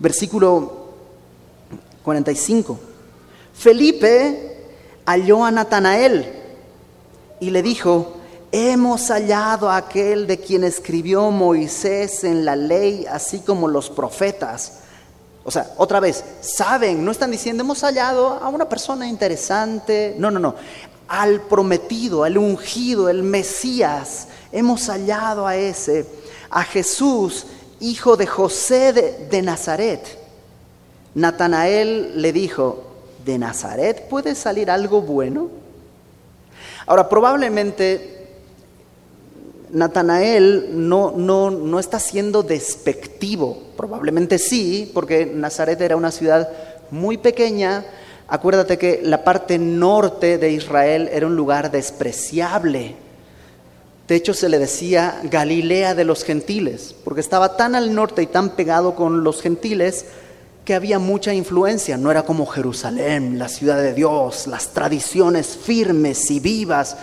Versículo 0.00 0.86
45. 2.02 2.78
Felipe 3.54 4.55
halló 5.06 5.44
a 5.44 5.50
Natanael 5.50 6.32
y 7.40 7.50
le 7.50 7.62
dijo, 7.62 8.16
hemos 8.50 9.08
hallado 9.08 9.70
a 9.70 9.76
aquel 9.76 10.26
de 10.26 10.38
quien 10.38 10.64
escribió 10.64 11.30
Moisés 11.30 12.24
en 12.24 12.44
la 12.44 12.56
ley, 12.56 13.06
así 13.08 13.40
como 13.40 13.68
los 13.68 13.88
profetas. 13.88 14.80
O 15.44 15.50
sea, 15.50 15.70
otra 15.76 16.00
vez, 16.00 16.24
saben, 16.40 17.04
no 17.04 17.12
están 17.12 17.30
diciendo, 17.30 17.62
hemos 17.62 17.82
hallado 17.82 18.30
a 18.30 18.48
una 18.48 18.68
persona 18.68 19.06
interesante. 19.06 20.16
No, 20.18 20.30
no, 20.30 20.40
no. 20.40 20.56
Al 21.06 21.42
prometido, 21.42 22.24
al 22.24 22.36
ungido, 22.36 23.08
el 23.08 23.22
Mesías, 23.22 24.26
hemos 24.50 24.88
hallado 24.88 25.46
a 25.46 25.54
ese, 25.54 26.04
a 26.50 26.64
Jesús, 26.64 27.46
hijo 27.78 28.16
de 28.16 28.26
José 28.26 28.92
de, 28.92 29.28
de 29.30 29.42
Nazaret. 29.42 30.04
Natanael 31.14 32.20
le 32.20 32.32
dijo, 32.32 32.85
¿de 33.26 33.38
Nazaret 33.38 34.08
puede 34.08 34.36
salir 34.36 34.70
algo 34.70 35.02
bueno? 35.02 35.50
Ahora, 36.86 37.08
probablemente 37.08 38.28
Natanael 39.72 40.68
no, 40.72 41.10
no, 41.10 41.50
no, 41.50 41.80
está 41.80 41.98
siendo 41.98 42.44
despectivo, 42.44 43.64
probablemente 43.76 44.38
sí, 44.38 44.92
porque 44.94 45.26
Nazaret 45.26 45.80
era 45.80 45.96
una 45.96 46.12
ciudad 46.12 46.48
muy 46.92 47.18
pequeña. 47.18 47.84
Acuérdate 48.28 48.78
que 48.78 49.00
la 49.02 49.24
parte 49.24 49.58
norte 49.58 50.38
de 50.38 50.52
Israel 50.52 51.10
era 51.12 51.26
un 51.26 51.34
lugar 51.34 51.72
despreciable. 51.72 52.94
De 54.06 54.14
hecho, 54.14 54.34
se 54.34 54.48
le 54.48 54.60
decía 54.60 55.20
Galilea 55.24 55.96
de 55.96 56.04
los 56.04 56.22
gentiles, 56.22 56.94
porque 57.02 57.20
estaba 57.20 57.56
tan 57.56 57.74
al 57.74 57.92
norte 57.92 58.22
y 58.22 58.26
tan 58.26 58.50
pegado 58.50 58.94
con 58.94 59.24
los 59.24 59.42
gentiles 59.42 60.06
que 60.66 60.74
había 60.74 60.98
mucha 60.98 61.32
influencia. 61.32 61.96
No 61.96 62.10
era 62.10 62.24
como 62.24 62.44
Jerusalén, 62.44 63.38
la 63.38 63.48
ciudad 63.48 63.78
de 63.78 63.94
Dios, 63.94 64.46
las 64.46 64.74
tradiciones 64.74 65.56
firmes 65.56 66.30
y 66.30 66.40
vivas 66.40 66.98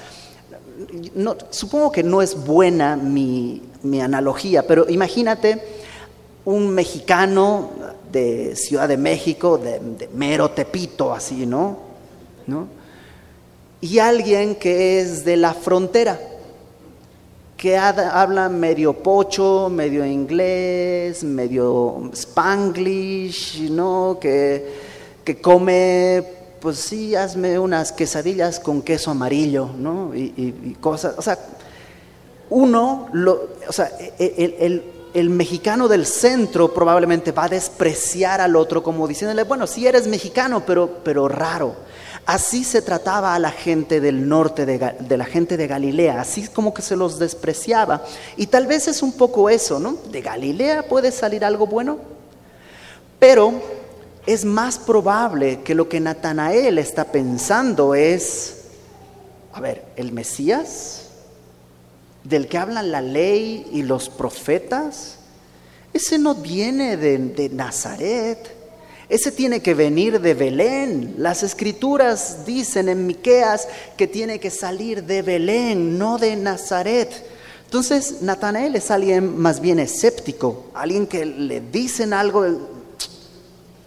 no, 1.16 1.36
supongo 1.50 1.92
que 1.92 2.04
no 2.04 2.22
es 2.22 2.46
buena 2.46 2.96
mi, 2.96 3.62
analogía, 4.02 4.66
pero 4.66 4.90
imagínate 4.90 5.62
un 6.46 6.70
mexicano 6.70 7.72
de 8.12 8.56
Ciudad 8.56 8.88
de 8.88 8.98
México, 8.98 9.58
de, 9.58 10.10
mero 10.14 10.52
Tepito, 10.52 11.14
así, 11.14 11.46
¿no? 11.46 11.78
¿no? 12.48 12.68
Y 13.82 14.00
alguien 14.00 14.56
que 14.56 15.00
es 15.00 15.26
de 15.26 15.36
la 15.36 15.54
frontera, 15.54 16.20
que 17.58 17.78
habla 17.78 18.50
medio 18.50 18.94
pocho, 18.94 19.70
medio 19.70 20.06
inglés, 20.06 21.24
medio 21.24 22.10
spanglish, 22.14 23.70
¿no? 23.70 24.18
Que, 24.20 24.74
que 25.24 25.40
come 25.40 26.42
pues 26.64 26.78
sí, 26.78 27.14
hazme 27.14 27.60
unas 27.60 27.92
quesadillas 27.92 28.58
con 28.58 28.82
queso 28.82 29.12
amarillo, 29.12 29.70
¿no? 29.78 30.16
Y, 30.16 30.78
cosas, 30.80 31.16
o 31.18 31.22
sea, 31.22 31.38
uno, 32.50 33.10
lo, 33.12 33.50
o 33.68 33.74
sea, 33.74 33.92
e, 34.00 34.14
e, 34.18 34.66
el, 34.66 34.84
el, 35.14 35.30
mexicano 35.30 35.90
del 35.90 36.06
centro 36.06 36.74
probablemente 36.74 37.34
va 37.34 37.44
a 37.44 37.50
despreciar 37.50 38.40
al 38.40 38.56
otro 38.56 38.82
como 38.82 39.10
diciéndole, 39.10 39.44
bueno, 39.44 39.68
sí 39.68 39.86
eres 39.86 40.08
mexicano, 40.08 40.64
pero, 40.66 41.00
pero 41.04 41.28
raro. 41.28 41.76
Así 42.26 42.64
se 42.64 42.82
trataba 42.82 43.36
a 43.36 43.40
la 43.40 43.52
gente 43.52 44.00
del 44.00 44.30
norte, 44.30 44.66
de, 44.66 45.18
la 45.18 45.26
gente 45.26 45.58
de 45.58 45.68
Galilea, 45.68 46.22
así 46.22 46.48
como 46.48 46.74
que 46.74 46.82
se 46.82 46.96
los 46.96 47.20
despreciaba. 47.20 48.04
Y 48.38 48.48
tal 48.48 48.66
vez 48.66 48.88
es 48.88 49.02
un 49.02 49.14
poco 49.14 49.50
eso, 49.50 49.80
¿no? 49.80 49.98
De 50.10 50.22
Galilea 50.22 50.88
puede 50.88 51.12
salir 51.12 51.44
algo 51.44 51.68
bueno, 51.68 52.00
pero 53.20 53.54
es 54.26 54.46
más 54.46 54.80
probable 54.80 55.62
que 55.64 55.76
lo 55.76 55.90
que 55.90 56.00
Natanael 56.00 56.78
está 56.78 57.06
pensando 57.06 57.94
es, 57.94 58.62
a 59.52 59.60
ver, 59.60 59.84
el 59.98 60.14
Mesías, 60.14 61.04
del 62.24 62.48
que 62.48 62.58
hablan 62.58 62.92
la 62.92 63.02
ley 63.02 63.68
y 63.72 63.84
los 63.84 64.10
profetas, 64.10 65.18
ese 65.94 66.18
no 66.18 66.36
viene 66.36 66.98
de, 66.98 67.50
Nazaret, 67.50 68.63
ese 69.14 69.32
tiene 69.32 69.62
que 69.62 69.76
venir 69.76 70.20
de 70.20 70.34
Belén. 70.34 71.14
Las 71.20 71.44
escrituras 71.44 72.48
dicen 72.48 72.90
en 72.90 73.06
Miqueas 73.06 73.68
que 73.96 74.08
tiene 74.08 74.40
que 74.40 74.50
salir 74.50 75.04
de 75.04 75.22
Belén, 75.22 76.00
no 76.00 76.18
de 76.18 76.36
Nazaret. 76.36 77.24
Entonces, 77.66 78.24
Natanael 78.24 78.76
es 78.76 78.90
alguien 78.90 79.38
más 79.38 79.60
bien 79.60 79.78
escéptico, 79.78 80.66
alguien 80.74 81.06
que 81.06 81.28
le 81.28 81.62
dicen 81.62 82.12
algo, 82.12 82.44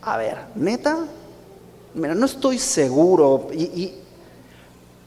a 0.02 0.16
ver, 0.16 0.38
neta, 0.54 0.96
mira, 1.94 2.14
no 2.14 2.26
estoy 2.26 2.60
seguro, 2.60 3.48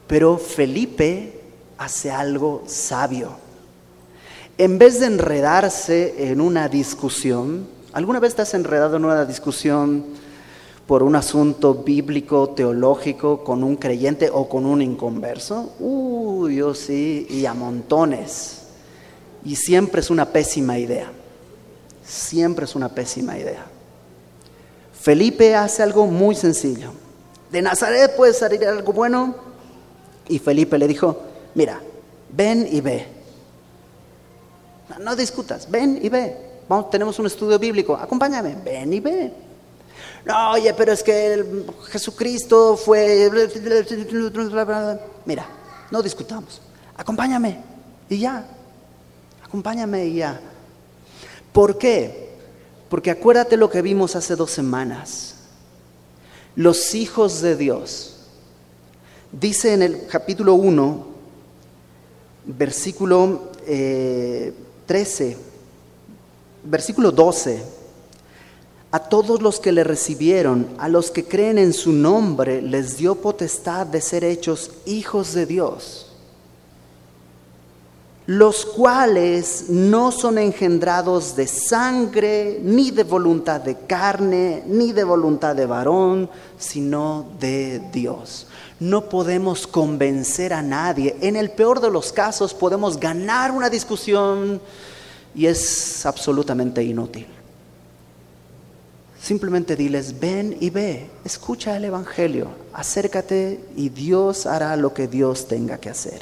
pero 0.05 0.37
Felipe 0.37 1.39
hace 1.77 2.11
algo 2.11 2.63
sabio. 2.67 3.37
En 4.57 4.77
vez 4.77 4.99
de 4.99 5.05
enredarse 5.05 6.29
en 6.29 6.41
una 6.41 6.67
discusión, 6.67 7.78
¿alguna 7.93 8.19
vez 8.19 8.35
te 8.35 8.41
has 8.41 8.53
enredado 8.53 8.97
en 8.97 9.05
una 9.05 9.25
discusión 9.25 10.05
por 10.87 11.03
un 11.03 11.15
asunto 11.15 11.75
bíblico, 11.75 12.49
teológico, 12.49 13.43
con 13.43 13.63
un 13.63 13.75
creyente 13.75 14.29
o 14.31 14.49
con 14.49 14.65
un 14.65 14.81
inconverso? 14.81 15.73
Uy, 15.79 16.55
yo 16.55 16.73
sí, 16.73 17.27
y 17.29 17.45
a 17.45 17.53
montones. 17.53 18.63
Y 19.45 19.55
siempre 19.55 20.01
es 20.01 20.09
una 20.09 20.25
pésima 20.25 20.79
idea. 20.79 21.11
Siempre 22.03 22.65
es 22.65 22.75
una 22.75 22.89
pésima 22.89 23.37
idea. 23.37 23.65
Felipe 24.99 25.55
hace 25.55 25.83
algo 25.83 26.07
muy 26.07 26.35
sencillo. 26.35 26.91
De 27.51 27.61
Nazaret 27.61 28.15
puede 28.15 28.33
salir 28.33 28.65
algo 28.65 28.91
bueno. 28.91 29.35
Y 30.27 30.39
Felipe 30.39 30.77
le 30.77 30.87
dijo, 30.87 31.21
mira, 31.55 31.81
ven 32.31 32.67
y 32.69 32.81
ve. 32.81 33.07
No, 34.99 35.15
discutas, 35.15 35.69
ven 35.69 35.99
y 36.01 36.09
ve. 36.09 36.48
Vamos, 36.69 36.91
tenemos 36.91 37.17
un 37.17 37.25
estudio 37.25 37.57
bíblico, 37.57 37.95
acompáñame, 37.95 38.55
ven 38.63 38.93
y 38.93 38.99
ve. 38.99 39.33
No, 40.23 40.51
oye, 40.51 40.71
pero 40.75 40.91
es 40.91 41.01
que 41.01 41.43
Jesucristo 41.89 42.77
fue... 42.77 43.27
Mira, 45.25 45.47
no 45.89 46.03
discutamos. 46.03 46.61
Acompáñame 46.95 47.59
y 48.07 48.19
ya. 48.19 48.45
Acompáñame 49.43 50.05
y 50.05 50.15
ya. 50.17 50.39
¿Por 51.51 51.79
qué? 51.79 52.29
Porque 52.87 53.09
acuérdate 53.09 53.57
lo 53.57 53.71
que 53.71 53.81
vimos 53.81 54.15
hace 54.15 54.35
dos 54.35 54.51
semanas. 54.51 55.37
Los 56.55 56.93
hijos 56.93 57.41
de 57.41 57.55
Dios. 57.55 58.17
Dice 59.31 59.73
en 59.73 59.81
el 59.81 60.05
capítulo 60.05 60.53
1, 60.53 61.07
versículo 62.45 63.49
13, 63.65 65.31
eh, 65.31 65.37
versículo 66.63 67.11
12. 67.11 67.79
A 68.91 68.99
todos 68.99 69.41
los 69.41 69.59
que 69.59 69.71
le 69.71 69.83
recibieron, 69.83 70.67
a 70.79 70.89
los 70.89 71.11
que 71.11 71.25
creen 71.25 71.57
en 71.57 71.73
su 71.73 71.91
nombre, 71.91 72.61
les 72.61 72.97
dio 72.97 73.15
potestad 73.15 73.85
de 73.85 74.01
ser 74.01 74.23
hechos 74.23 74.71
hijos 74.85 75.33
de 75.33 75.45
Dios 75.45 76.09
los 78.29 78.63
cuales 78.63 79.69
no 79.69 80.11
son 80.11 80.37
engendrados 80.37 81.35
de 81.35 81.47
sangre, 81.47 82.59
ni 82.61 82.91
de 82.91 83.01
voluntad 83.01 83.59
de 83.59 83.75
carne, 83.75 84.61
ni 84.67 84.91
de 84.91 85.03
voluntad 85.03 85.55
de 85.55 85.65
varón, 85.65 86.29
sino 86.55 87.25
de 87.39 87.81
Dios. 87.91 88.45
No 88.79 89.09
podemos 89.09 89.65
convencer 89.65 90.53
a 90.53 90.61
nadie. 90.61 91.17
En 91.21 91.37
el 91.37 91.49
peor 91.49 91.81
de 91.81 91.89
los 91.89 92.13
casos 92.13 92.53
podemos 92.53 92.99
ganar 92.99 93.49
una 93.49 93.67
discusión 93.67 94.61
y 95.35 95.45
es 95.45 96.05
absolutamente 96.05 96.83
inútil. 96.83 97.27
Simplemente 99.21 99.75
diles, 99.75 100.19
ven 100.19 100.55
y 100.59 100.69
ve, 100.69 101.09
escucha 101.25 101.75
el 101.75 101.85
Evangelio, 101.85 102.47
acércate 102.73 103.59
y 103.75 103.89
Dios 103.89 104.45
hará 104.45 104.75
lo 104.75 104.93
que 104.93 105.07
Dios 105.07 105.47
tenga 105.47 105.77
que 105.77 105.89
hacer. 105.89 106.21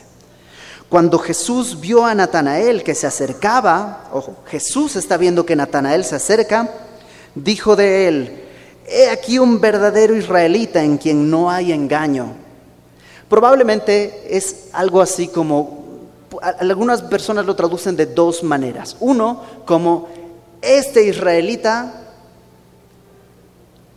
Cuando 0.90 1.20
Jesús 1.20 1.80
vio 1.80 2.06
a 2.06 2.16
Natanael 2.16 2.84
que 2.84 2.96
se 2.96 3.06
acercaba, 3.06 4.10
ojo, 4.12 4.38
Jesús 4.48 4.96
está 4.96 5.18
viendo 5.18 5.46
que 5.46 5.56
Natanael 5.56 6.06
se 6.06 6.16
acerca, 6.16 6.70
dijo 7.36 7.76
de 7.76 8.08
él, 8.08 8.44
he 8.88 9.10
aquí 9.10 9.38
un 9.38 9.60
verdadero 9.60 10.16
israelita 10.16 10.82
en 10.82 10.98
quien 10.98 11.30
no 11.30 11.52
hay 11.52 11.74
engaño. 11.74 12.34
Probablemente 13.30 14.38
es 14.38 14.70
algo 14.72 15.02
así 15.02 15.28
como, 15.28 15.86
algunas 16.60 17.02
personas 17.02 17.46
lo 17.46 17.56
traducen 17.56 17.96
de 17.96 18.06
dos 18.06 18.44
maneras. 18.44 18.98
Uno, 19.00 19.42
como 19.66 20.08
este 20.62 21.06
israelita 21.06 22.08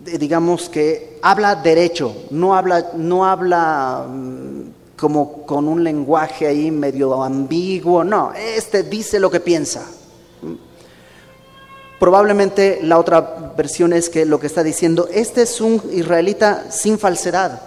digamos 0.00 0.68
que 0.68 1.18
habla 1.22 1.54
derecho, 1.56 2.14
no 2.30 2.54
habla, 2.54 2.92
no 2.96 3.26
habla 3.26 4.06
mm, 4.08 4.96
como 4.96 5.42
con 5.44 5.68
un 5.68 5.84
lenguaje 5.84 6.46
ahí 6.46 6.70
medio 6.70 7.22
ambiguo, 7.22 8.02
no, 8.04 8.32
este 8.34 8.82
dice 8.82 9.20
lo 9.20 9.30
que 9.30 9.40
piensa. 9.40 9.86
Probablemente 11.98 12.80
la 12.82 12.98
otra 12.98 13.52
versión 13.56 13.92
es 13.92 14.08
que 14.08 14.24
lo 14.24 14.40
que 14.40 14.46
está 14.46 14.62
diciendo, 14.62 15.08
este 15.12 15.42
es 15.42 15.60
un 15.60 15.82
israelita 15.92 16.70
sin 16.70 16.98
falsedad, 16.98 17.60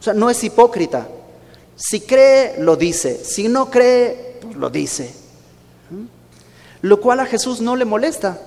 o 0.00 0.02
sea, 0.02 0.14
no 0.14 0.30
es 0.30 0.42
hipócrita. 0.42 1.06
Si 1.76 2.00
cree, 2.00 2.56
lo 2.58 2.76
dice, 2.76 3.24
si 3.24 3.48
no 3.48 3.70
cree, 3.70 4.36
pues 4.40 4.56
lo 4.56 4.70
dice. 4.70 5.12
Lo 6.82 7.00
cual 7.00 7.20
a 7.20 7.26
Jesús 7.26 7.60
no 7.60 7.76
le 7.76 7.84
molesta, 7.84 8.40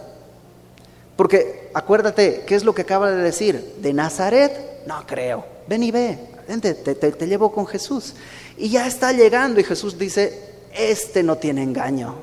porque 1.16 1.70
acuérdate, 1.74 2.44
¿qué 2.46 2.56
es 2.56 2.64
lo 2.64 2.76
que 2.76 2.82
acaba 2.82 3.10
de 3.12 3.22
decir? 3.22 3.76
De 3.80 3.94
Nazaret, 3.94 4.84
no 4.86 5.06
creo, 5.08 5.46
ven 5.68 5.84
y 5.84 5.92
ve, 5.92 6.20
te, 6.62 6.74
te 6.74 7.28
llevo 7.28 7.52
con 7.52 7.66
Jesús. 7.66 8.14
Y 8.58 8.70
ya 8.70 8.88
está 8.88 9.14
llegando 9.14 9.60
y 9.60 9.64
Jesús 9.64 9.98
dice, 9.98 10.42
este 10.74 11.24
no 11.24 11.38
tiene 11.38 11.64
engaño. 11.64 12.16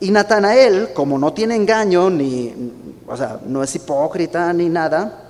Y 0.00 0.10
Natanael, 0.10 0.92
como 0.92 1.18
no 1.18 1.32
tiene 1.32 1.56
engaño, 1.56 2.08
ni, 2.08 2.54
o 3.06 3.16
sea, 3.16 3.40
no 3.44 3.62
es 3.62 3.74
hipócrita 3.74 4.52
ni 4.52 4.68
nada, 4.68 5.24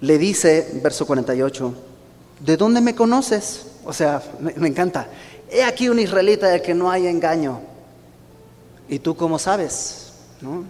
le 0.00 0.18
dice, 0.18 0.68
verso 0.82 1.06
48, 1.06 1.74
¿de 2.40 2.56
dónde 2.56 2.80
me 2.80 2.94
conoces? 2.94 3.66
O 3.84 3.92
sea, 3.92 4.22
me, 4.40 4.68
encanta. 4.68 5.08
He 5.50 5.62
aquí 5.62 5.88
un 5.88 5.98
israelita 5.98 6.48
del 6.48 6.62
que 6.62 6.74
no 6.74 6.90
hay 6.90 7.06
engaño. 7.06 7.60
¿Y 8.88 8.98
tú 8.98 9.16
cómo 9.16 9.38
sabes? 9.38 10.12
¿No? 10.40 10.64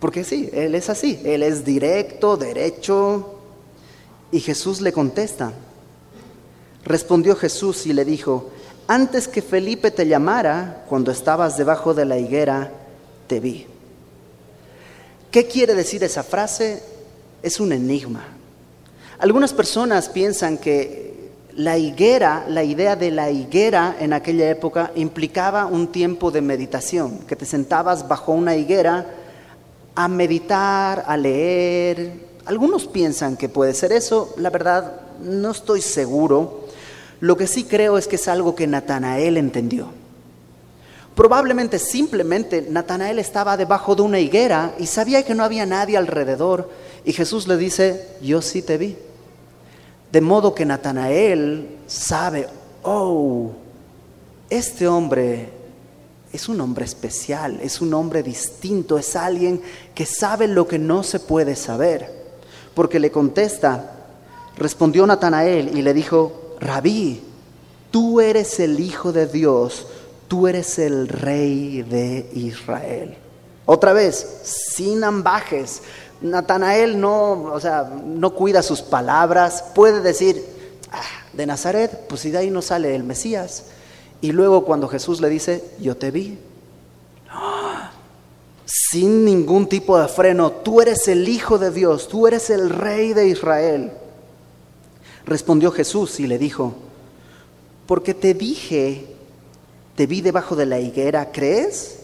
Porque 0.00 0.24
sí, 0.24 0.48
él 0.52 0.74
es 0.74 0.88
así, 0.88 1.20
él 1.24 1.42
es 1.42 1.64
directo, 1.64 2.36
derecho. 2.36 3.40
Y 4.30 4.40
Jesús 4.40 4.80
le 4.80 4.92
contesta. 4.92 5.52
Respondió 6.84 7.36
Jesús 7.36 7.86
y 7.86 7.92
le 7.92 8.04
dijo, 8.04 8.50
antes 8.86 9.28
que 9.28 9.42
Felipe 9.42 9.90
te 9.90 10.06
llamara, 10.06 10.84
cuando 10.88 11.10
estabas 11.10 11.58
debajo 11.58 11.92
de 11.92 12.06
la 12.06 12.18
higuera, 12.18 12.72
te 13.26 13.40
vi. 13.40 13.66
¿Qué 15.30 15.46
quiere 15.46 15.74
decir 15.74 16.02
esa 16.04 16.22
frase? 16.22 16.82
Es 17.42 17.60
un 17.60 17.72
enigma. 17.72 18.37
Algunas 19.20 19.52
personas 19.52 20.08
piensan 20.08 20.58
que 20.58 21.08
la 21.56 21.76
higuera, 21.76 22.44
la 22.48 22.62
idea 22.62 22.94
de 22.94 23.10
la 23.10 23.32
higuera 23.32 23.96
en 23.98 24.12
aquella 24.12 24.48
época 24.48 24.92
implicaba 24.94 25.66
un 25.66 25.88
tiempo 25.88 26.30
de 26.30 26.40
meditación, 26.40 27.18
que 27.26 27.34
te 27.34 27.44
sentabas 27.44 28.06
bajo 28.06 28.30
una 28.30 28.54
higuera 28.54 29.06
a 29.96 30.06
meditar, 30.06 31.02
a 31.04 31.16
leer. 31.16 32.12
Algunos 32.44 32.86
piensan 32.86 33.36
que 33.36 33.48
puede 33.48 33.74
ser 33.74 33.90
eso, 33.90 34.32
la 34.36 34.50
verdad 34.50 35.00
no 35.20 35.50
estoy 35.50 35.82
seguro. 35.82 36.68
Lo 37.18 37.36
que 37.36 37.48
sí 37.48 37.64
creo 37.64 37.98
es 37.98 38.06
que 38.06 38.14
es 38.14 38.28
algo 38.28 38.54
que 38.54 38.68
Natanael 38.68 39.36
entendió. 39.36 39.88
Probablemente 41.16 41.80
simplemente 41.80 42.68
Natanael 42.70 43.18
estaba 43.18 43.56
debajo 43.56 43.96
de 43.96 44.02
una 44.02 44.20
higuera 44.20 44.76
y 44.78 44.86
sabía 44.86 45.24
que 45.24 45.34
no 45.34 45.42
había 45.42 45.66
nadie 45.66 45.96
alrededor 45.96 46.70
y 47.04 47.12
Jesús 47.12 47.48
le 47.48 47.56
dice, 47.56 48.06
yo 48.22 48.40
sí 48.42 48.62
te 48.62 48.78
vi. 48.78 48.96
De 50.12 50.20
modo 50.20 50.54
que 50.54 50.64
Natanael 50.64 51.78
sabe, 51.86 52.48
oh, 52.82 53.50
este 54.48 54.88
hombre 54.88 55.50
es 56.32 56.48
un 56.48 56.60
hombre 56.60 56.84
especial, 56.84 57.58
es 57.62 57.80
un 57.80 57.92
hombre 57.94 58.22
distinto, 58.22 58.98
es 58.98 59.16
alguien 59.16 59.60
que 59.94 60.06
sabe 60.06 60.48
lo 60.48 60.66
que 60.66 60.78
no 60.78 61.02
se 61.02 61.20
puede 61.20 61.56
saber. 61.56 62.10
Porque 62.74 63.00
le 63.00 63.10
contesta, 63.10 63.92
respondió 64.56 65.06
Natanael 65.06 65.76
y 65.76 65.82
le 65.82 65.94
dijo, 65.94 66.56
rabí, 66.60 67.22
tú 67.90 68.20
eres 68.20 68.60
el 68.60 68.80
Hijo 68.80 69.12
de 69.12 69.26
Dios, 69.26 69.86
tú 70.28 70.48
eres 70.48 70.78
el 70.78 71.08
Rey 71.08 71.82
de 71.82 72.30
Israel. 72.34 73.16
Otra 73.64 73.92
vez, 73.92 74.40
sin 74.44 75.04
ambajes, 75.04 75.82
Natanael 76.20 77.00
no, 77.00 77.44
o 77.52 77.60
sea, 77.60 77.84
no 78.04 78.34
cuida 78.34 78.62
sus 78.62 78.82
palabras, 78.82 79.64
puede 79.74 80.00
decir, 80.00 80.44
ah, 80.90 81.00
de 81.32 81.46
Nazaret, 81.46 82.06
pues 82.08 82.22
si 82.22 82.30
de 82.30 82.38
ahí 82.38 82.50
no 82.50 82.62
sale 82.62 82.94
el 82.94 83.04
Mesías. 83.04 83.66
Y 84.20 84.32
luego 84.32 84.64
cuando 84.64 84.88
Jesús 84.88 85.20
le 85.20 85.28
dice, 85.28 85.64
yo 85.78 85.96
te 85.96 86.10
vi, 86.10 86.38
sin 88.66 89.24
ningún 89.24 89.68
tipo 89.68 89.98
de 89.98 90.08
freno, 90.08 90.50
tú 90.50 90.80
eres 90.80 91.06
el 91.06 91.28
Hijo 91.28 91.58
de 91.58 91.70
Dios, 91.70 92.08
tú 92.08 92.26
eres 92.26 92.50
el 92.50 92.70
Rey 92.70 93.12
de 93.12 93.28
Israel. 93.28 93.92
Respondió 95.24 95.70
Jesús 95.70 96.18
y 96.18 96.26
le 96.26 96.38
dijo, 96.38 96.74
porque 97.86 98.14
te 98.14 98.34
dije, 98.34 99.14
te 99.94 100.06
vi 100.06 100.20
debajo 100.20 100.56
de 100.56 100.66
la 100.66 100.80
higuera, 100.80 101.30
¿crees? 101.30 101.98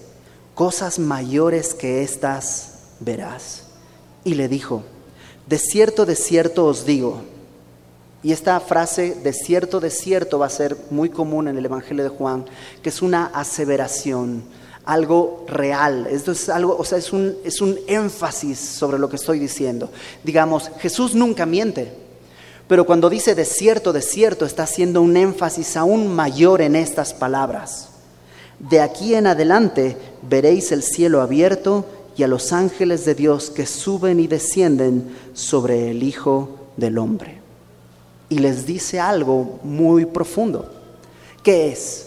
Cosas 0.54 0.98
mayores 1.00 1.74
que 1.74 2.02
estas 2.02 2.74
verás 3.00 3.63
y 4.24 4.34
le 4.34 4.48
dijo, 4.48 4.82
de 5.46 5.58
cierto, 5.58 6.06
de 6.06 6.16
cierto 6.16 6.66
os 6.66 6.86
digo, 6.86 7.22
y 8.22 8.32
esta 8.32 8.58
frase, 8.60 9.14
de 9.22 9.34
cierto, 9.34 9.80
de 9.80 9.90
cierto, 9.90 10.38
va 10.38 10.46
a 10.46 10.50
ser 10.50 10.76
muy 10.90 11.10
común 11.10 11.46
en 11.46 11.58
el 11.58 11.66
Evangelio 11.66 12.02
de 12.02 12.08
Juan, 12.08 12.46
que 12.82 12.88
es 12.88 13.02
una 13.02 13.26
aseveración, 13.26 14.42
algo 14.86 15.44
real. 15.46 16.06
Esto 16.10 16.32
es 16.32 16.48
algo, 16.48 16.74
o 16.78 16.84
sea, 16.86 16.96
es 16.96 17.12
un, 17.12 17.36
es 17.44 17.60
un 17.60 17.78
énfasis 17.86 18.58
sobre 18.58 18.98
lo 18.98 19.10
que 19.10 19.16
estoy 19.16 19.38
diciendo. 19.38 19.90
Digamos, 20.22 20.70
Jesús 20.78 21.14
nunca 21.14 21.44
miente, 21.44 21.92
pero 22.66 22.86
cuando 22.86 23.10
dice 23.10 23.34
de 23.34 23.44
cierto, 23.44 23.92
de 23.92 24.00
cierto, 24.00 24.46
está 24.46 24.62
haciendo 24.62 25.02
un 25.02 25.18
énfasis 25.18 25.76
aún 25.76 26.14
mayor 26.14 26.62
en 26.62 26.76
estas 26.76 27.12
palabras. 27.12 27.90
De 28.58 28.80
aquí 28.80 29.14
en 29.14 29.26
adelante 29.26 29.98
veréis 30.22 30.72
el 30.72 30.82
cielo 30.82 31.20
abierto 31.20 31.84
y 32.16 32.22
a 32.22 32.28
los 32.28 32.52
ángeles 32.52 33.04
de 33.04 33.14
Dios 33.14 33.50
que 33.50 33.66
suben 33.66 34.20
y 34.20 34.26
descienden 34.26 35.14
sobre 35.32 35.90
el 35.90 36.02
Hijo 36.02 36.48
del 36.76 36.98
Hombre. 36.98 37.40
Y 38.28 38.38
les 38.38 38.66
dice 38.66 39.00
algo 39.00 39.60
muy 39.62 40.06
profundo. 40.06 40.70
¿Qué 41.42 41.68
es? 41.68 42.06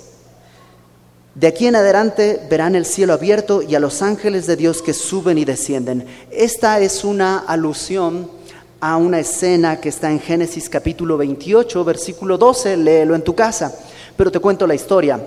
De 1.36 1.48
aquí 1.48 1.68
en 1.68 1.76
adelante 1.76 2.42
verán 2.50 2.76
el 2.76 2.86
cielo 2.86 3.14
abierto 3.14 3.62
y 3.62 3.76
a 3.76 3.80
los 3.80 4.02
ángeles 4.02 4.48
de 4.48 4.56
Dios 4.56 4.82
que 4.82 4.94
suben 4.94 5.38
y 5.38 5.46
descienden. 5.46 6.06
Esta 6.32 6.80
es 6.80 7.04
una 7.04 7.40
alusión 7.40 8.32
a 8.80 8.98
una 8.98 9.20
escena 9.20 9.80
que 9.80 9.90
está 9.90 10.10
en 10.10 10.20
Génesis 10.20 10.68
capítulo 10.68 11.18
28, 11.18 11.84
versículo 11.84 12.38
12, 12.38 12.78
léelo 12.78 13.14
en 13.14 13.24
tu 13.24 13.36
casa. 13.36 13.78
Pero 14.16 14.32
te 14.32 14.40
cuento 14.40 14.66
la 14.66 14.74
historia. 14.74 15.20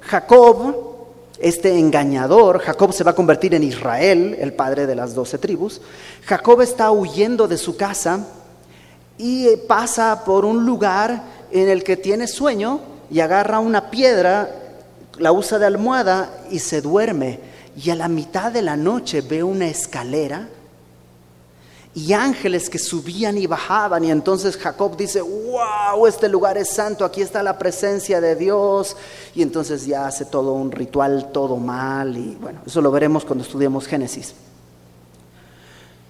Jacob 0.00 0.87
este 1.40 1.78
engañador, 1.78 2.58
Jacob 2.60 2.92
se 2.92 3.04
va 3.04 3.12
a 3.12 3.14
convertir 3.14 3.54
en 3.54 3.62
Israel, 3.62 4.36
el 4.40 4.52
padre 4.52 4.86
de 4.86 4.96
las 4.96 5.14
doce 5.14 5.38
tribus. 5.38 5.80
Jacob 6.24 6.60
está 6.62 6.90
huyendo 6.90 7.46
de 7.46 7.56
su 7.56 7.76
casa 7.76 8.26
y 9.16 9.48
pasa 9.68 10.24
por 10.24 10.44
un 10.44 10.66
lugar 10.66 11.22
en 11.50 11.68
el 11.68 11.84
que 11.84 11.96
tiene 11.96 12.26
sueño 12.26 12.80
y 13.10 13.20
agarra 13.20 13.60
una 13.60 13.90
piedra, 13.90 14.50
la 15.18 15.32
usa 15.32 15.58
de 15.58 15.66
almohada 15.66 16.30
y 16.50 16.58
se 16.58 16.80
duerme. 16.80 17.40
Y 17.76 17.90
a 17.90 17.94
la 17.94 18.08
mitad 18.08 18.50
de 18.50 18.62
la 18.62 18.76
noche 18.76 19.20
ve 19.20 19.42
una 19.42 19.68
escalera 19.68 20.48
y 21.98 22.12
ángeles 22.12 22.70
que 22.70 22.78
subían 22.78 23.36
y 23.38 23.48
bajaban. 23.48 24.04
Y 24.04 24.12
entonces 24.12 24.56
Jacob 24.56 24.96
dice, 24.96 25.20
wow, 25.20 26.06
este 26.06 26.28
lugar 26.28 26.56
es 26.56 26.68
santo, 26.70 27.04
aquí 27.04 27.22
está 27.22 27.42
la 27.42 27.58
presencia 27.58 28.20
de 28.20 28.36
Dios. 28.36 28.96
Y 29.34 29.42
entonces 29.42 29.84
ya 29.84 30.06
hace 30.06 30.24
todo 30.24 30.52
un 30.52 30.70
ritual, 30.70 31.32
todo 31.32 31.56
mal. 31.56 32.16
Y 32.16 32.36
bueno, 32.40 32.60
eso 32.64 32.80
lo 32.80 32.92
veremos 32.92 33.24
cuando 33.24 33.42
estudiemos 33.42 33.88
Génesis. 33.88 34.32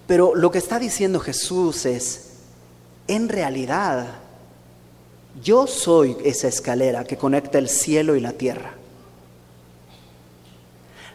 Pero 0.06 0.34
lo 0.34 0.50
que 0.50 0.58
está 0.58 0.78
diciendo 0.78 1.20
Jesús 1.20 1.86
es, 1.86 2.32
en 3.06 3.30
realidad, 3.30 4.08
yo 5.42 5.66
soy 5.66 6.18
esa 6.22 6.48
escalera 6.48 7.04
que 7.04 7.16
conecta 7.16 7.56
el 7.56 7.70
cielo 7.70 8.14
y 8.14 8.20
la 8.20 8.32
tierra. 8.32 8.74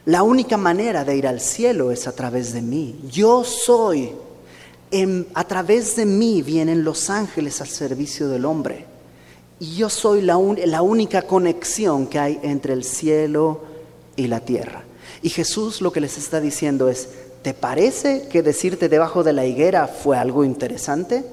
La 0.06 0.24
única 0.24 0.58
manera 0.58 1.06
de 1.06 1.16
ir 1.16 1.28
al 1.28 1.40
cielo 1.42 1.92
es 1.92 2.08
a 2.08 2.16
través 2.16 2.54
de 2.54 2.64
mí. 2.64 3.00
Yo 3.08 3.44
soy 3.44 4.14
a 5.34 5.44
través 5.46 5.96
de 5.96 6.06
mí 6.06 6.44
vienen 6.44 6.84
los 6.84 7.10
ángeles 7.10 7.62
al 7.62 7.68
servicio 7.68 8.30
del 8.30 8.46
hombre. 8.46 8.86
Y 9.60 9.76
yo 9.76 9.90
soy 9.90 10.22
la, 10.22 10.38
la 10.68 10.82
única 10.84 11.24
conexión 11.24 12.06
que 12.06 12.20
hay 12.20 12.40
entre 12.44 12.74
el 12.74 12.84
cielo 12.84 13.62
y 14.16 14.28
la 14.28 14.42
tierra. 14.42 14.84
Y 15.24 15.30
Jesús 15.30 15.82
lo 15.82 15.92
que 15.92 16.02
les 16.02 16.20
está 16.20 16.40
diciendo 16.40 16.90
es, 16.90 17.10
¿te 17.42 17.56
parece 17.56 18.28
que 18.28 18.44
decirte 18.44 18.88
debajo 18.88 19.24
de 19.24 19.34
la 19.34 19.46
higuera 19.46 19.88
fue 19.88 20.16
algo 20.16 20.44
interesante? 20.44 21.26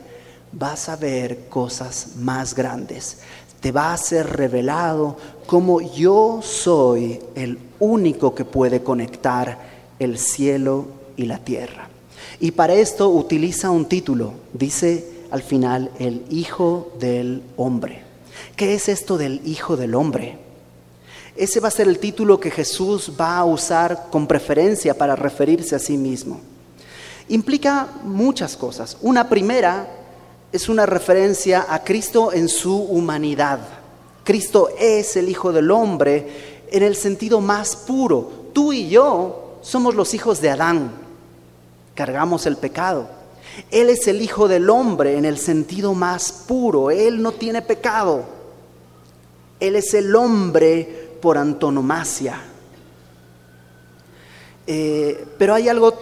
Vas 0.53 0.89
a 0.89 0.97
ver 0.97 1.49
cosas 1.51 2.17
más 2.17 2.55
grandes. 2.55 3.19
Te 3.61 3.73
va 3.73 3.93
a 3.93 3.99
ser 3.99 4.27
revelado 4.27 5.19
como 5.47 5.83
yo 5.83 6.41
soy 6.43 7.21
el 7.35 7.59
único 7.79 8.35
que 8.35 8.47
puede 8.47 8.83
conectar 8.83 9.59
el 9.99 10.17
cielo 10.17 10.87
y 11.17 11.25
la 11.27 11.39
tierra. 11.39 11.91
Y 12.39 12.53
para 12.53 12.75
esto 12.75 13.09
utiliza 13.09 13.71
un 13.71 13.87
título, 13.87 14.35
dice 14.53 15.05
al 15.31 15.43
final, 15.43 15.91
el 15.99 16.25
Hijo 16.31 16.93
del 16.99 17.43
Hombre. 17.57 18.03
¿Qué 18.57 18.75
es 18.75 18.89
esto 18.89 19.17
del 19.17 19.41
Hijo 19.45 19.77
del 19.77 19.95
Hombre? 19.95 20.39
Ese 21.37 21.61
va 21.61 21.69
a 21.69 21.73
ser 21.73 21.89
el 21.89 21.99
título 21.99 22.41
que 22.41 22.51
Jesús 22.51 23.13
va 23.19 23.39
a 23.39 23.45
usar 23.45 24.09
con 24.11 24.27
preferencia 24.27 24.97
para 24.97 25.17
referirse 25.17 25.77
a 25.77 25.79
sí 25.79 25.97
mismo. 25.97 26.41
Implica 27.29 27.89
muchas 28.03 28.57
cosas. 28.57 28.97
Una 29.01 29.29
primera 29.29 29.89
es 30.53 30.69
una 30.69 30.85
referencia 30.85 31.67
a 31.69 31.85
Cristo 31.85 32.33
en 32.33 32.49
su 32.49 32.77
humanidad. 32.77 33.61
Cristo 34.25 34.69
es 34.79 35.17
el 35.17 35.29
Hijo 35.29 35.53
del 35.53 35.71
Hombre 35.71 36.67
en 36.71 36.83
el 36.83 36.97
sentido 36.97 37.41
más 37.41 37.77
puro. 37.77 38.49
Tú 38.53 38.73
y 38.73 38.89
yo 38.89 39.59
somos 39.63 39.95
los 39.95 40.13
hijos 40.15 40.41
de 40.41 40.51
Adán, 40.51 40.91
cargamos 42.01 42.47
el 42.47 42.57
pecado. 42.57 43.11
Él 43.71 43.91
es 43.91 44.09
el 44.09 44.23
Hijo 44.23 44.49
del 44.49 44.71
Hombre 44.71 45.19
en 45.19 45.27
el 45.27 45.37
sentido 45.37 45.93
más 45.93 46.33
puro. 46.33 46.91
Él 46.91 47.21
no 47.21 47.33
tiene 47.33 47.61
pecado. 47.61 48.25
Él 49.61 49.77
es 49.77 49.93
el 49.93 50.17
hombre 50.17 51.11
por 51.21 51.37
antonomasia. 51.37 52.41
Eh, 54.67 55.27
pero 55.37 55.53
hay 55.53 55.69
algo 55.69 55.93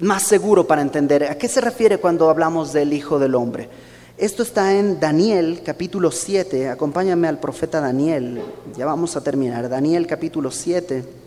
más 0.00 0.24
seguro 0.24 0.66
para 0.66 0.82
entender. 0.82 1.24
¿A 1.24 1.38
qué 1.38 1.48
se 1.48 1.62
refiere 1.62 1.96
cuando 1.96 2.28
hablamos 2.28 2.74
del 2.74 2.92
Hijo 2.92 3.18
del 3.18 3.34
Hombre? 3.34 3.70
Esto 4.18 4.42
está 4.42 4.74
en 4.74 5.00
Daniel 5.00 5.62
capítulo 5.64 6.10
7. 6.10 6.68
Acompáñame 6.68 7.28
al 7.28 7.40
profeta 7.40 7.80
Daniel. 7.80 8.42
Ya 8.76 8.84
vamos 8.84 9.16
a 9.16 9.22
terminar. 9.22 9.70
Daniel 9.70 10.06
capítulo 10.06 10.50
7. 10.50 11.23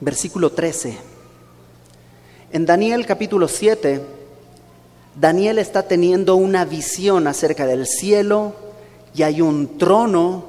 Versículo 0.00 0.50
13. 0.50 0.96
En 2.52 2.66
Daniel 2.66 3.06
capítulo 3.06 3.48
7, 3.48 4.00
Daniel 5.20 5.58
está 5.58 5.84
teniendo 5.84 6.36
una 6.36 6.64
visión 6.64 7.26
acerca 7.26 7.66
del 7.66 7.86
cielo 7.86 8.54
y 9.14 9.22
hay 9.22 9.40
un 9.40 9.78
trono, 9.78 10.44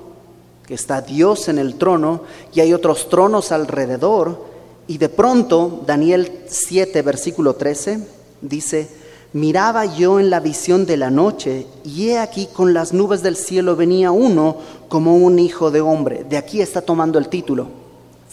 que 0.65 0.73
está 0.73 1.01
Dios 1.01 1.47
en 1.47 1.59
el 1.59 1.75
trono, 1.75 2.21
y 2.53 2.59
hay 2.59 2.73
otros 2.73 3.09
tronos 3.09 3.51
alrededor 3.51 4.45
y 4.87 4.97
de 4.97 5.09
pronto, 5.09 5.83
Daniel 5.85 6.31
7, 6.47 7.01
versículo 7.01 7.55
13, 7.55 7.99
dice, 8.41 8.87
miraba 9.33 9.85
yo 9.85 10.19
en 10.19 10.29
la 10.29 10.39
visión 10.39 10.85
de 10.85 10.97
la 10.97 11.09
noche, 11.09 11.65
y 11.83 12.09
he 12.09 12.19
aquí 12.19 12.47
con 12.47 12.73
las 12.73 12.93
nubes 12.93 13.23
del 13.23 13.35
cielo 13.35 13.75
venía 13.75 14.11
uno 14.11 14.57
como 14.87 15.17
un 15.17 15.39
hijo 15.39 15.71
de 15.71 15.81
hombre. 15.81 16.23
De 16.23 16.37
aquí 16.37 16.61
está 16.61 16.81
tomando 16.81 17.17
el 17.17 17.29
título. 17.29 17.84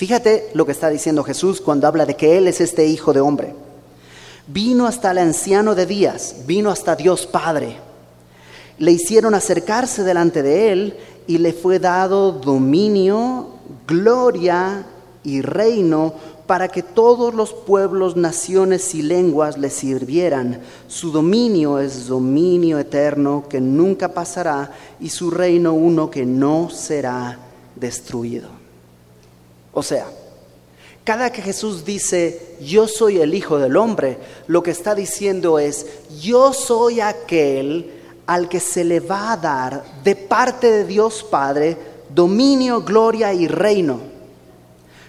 Fíjate 0.02 0.50
lo 0.54 0.66
que 0.66 0.72
está 0.72 0.90
diciendo 0.90 1.22
Jesús 1.22 1.60
cuando 1.60 1.86
habla 1.86 2.04
de 2.04 2.16
que 2.16 2.36
Él 2.36 2.48
es 2.48 2.60
este 2.60 2.84
hijo 2.88 3.12
de 3.12 3.20
hombre. 3.20 3.54
Vino 4.48 4.88
hasta 4.88 5.12
el 5.12 5.18
anciano 5.18 5.76
de 5.76 5.86
días, 5.86 6.38
vino 6.44 6.70
hasta 6.70 6.96
Dios 6.96 7.24
Padre. 7.24 7.76
Le 8.78 8.90
hicieron 8.90 9.32
acercarse 9.32 10.02
delante 10.02 10.42
de 10.42 10.72
Él 10.72 10.96
y 11.28 11.38
le 11.38 11.52
fue 11.52 11.78
dado 11.78 12.32
dominio, 12.32 13.50
gloria 13.86 14.84
y 15.22 15.40
reino 15.40 16.14
para 16.48 16.66
que 16.66 16.82
todos 16.82 17.32
los 17.32 17.52
pueblos, 17.52 18.16
naciones 18.16 18.96
y 18.96 19.02
lenguas 19.02 19.56
le 19.56 19.70
sirvieran. 19.70 20.62
Su 20.88 21.12
dominio 21.12 21.78
es 21.78 22.08
dominio 22.08 22.80
eterno 22.80 23.44
que 23.48 23.60
nunca 23.60 24.08
pasará 24.08 24.72
y 24.98 25.10
su 25.10 25.30
reino 25.30 25.74
uno 25.74 26.10
que 26.10 26.26
no 26.26 26.70
será 26.70 27.38
destruido. 27.76 28.61
O 29.72 29.82
sea, 29.82 30.06
cada 31.04 31.32
que 31.32 31.42
Jesús 31.42 31.84
dice, 31.84 32.56
yo 32.60 32.86
soy 32.86 33.20
el 33.20 33.34
Hijo 33.34 33.58
del 33.58 33.76
Hombre, 33.76 34.18
lo 34.46 34.62
que 34.62 34.70
está 34.70 34.94
diciendo 34.94 35.58
es, 35.58 35.86
yo 36.20 36.52
soy 36.52 37.00
aquel 37.00 37.92
al 38.26 38.48
que 38.48 38.60
se 38.60 38.84
le 38.84 39.00
va 39.00 39.32
a 39.32 39.36
dar 39.36 39.84
de 40.04 40.14
parte 40.14 40.70
de 40.70 40.84
Dios 40.84 41.24
Padre 41.28 41.76
dominio, 42.14 42.82
gloria 42.82 43.32
y 43.32 43.48
reino. 43.48 44.00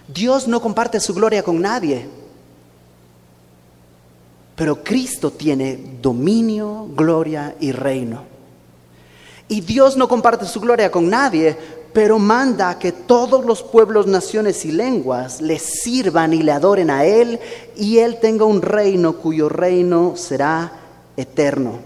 Dios 0.07 0.47
no 0.47 0.61
comparte 0.61 0.99
su 0.99 1.13
gloria 1.13 1.43
con 1.43 1.61
nadie, 1.61 2.07
pero 4.55 4.83
Cristo 4.83 5.31
tiene 5.31 5.97
dominio, 6.01 6.87
gloria 6.95 7.55
y 7.59 7.71
reino. 7.71 8.23
Y 9.47 9.61
Dios 9.61 9.97
no 9.97 10.07
comparte 10.07 10.45
su 10.45 10.59
gloria 10.59 10.91
con 10.91 11.09
nadie, 11.09 11.57
pero 11.93 12.19
manda 12.19 12.79
que 12.79 12.91
todos 12.91 13.45
los 13.45 13.61
pueblos, 13.61 14.07
naciones 14.07 14.65
y 14.65 14.71
lenguas 14.71 15.41
le 15.41 15.59
sirvan 15.59 16.33
y 16.33 16.41
le 16.41 16.51
adoren 16.51 16.89
a 16.89 17.05
Él 17.05 17.39
y 17.77 17.99
Él 17.99 18.17
tenga 18.19 18.45
un 18.45 18.61
reino 18.61 19.17
cuyo 19.17 19.47
reino 19.47 20.15
será 20.15 20.73
eterno 21.15 21.79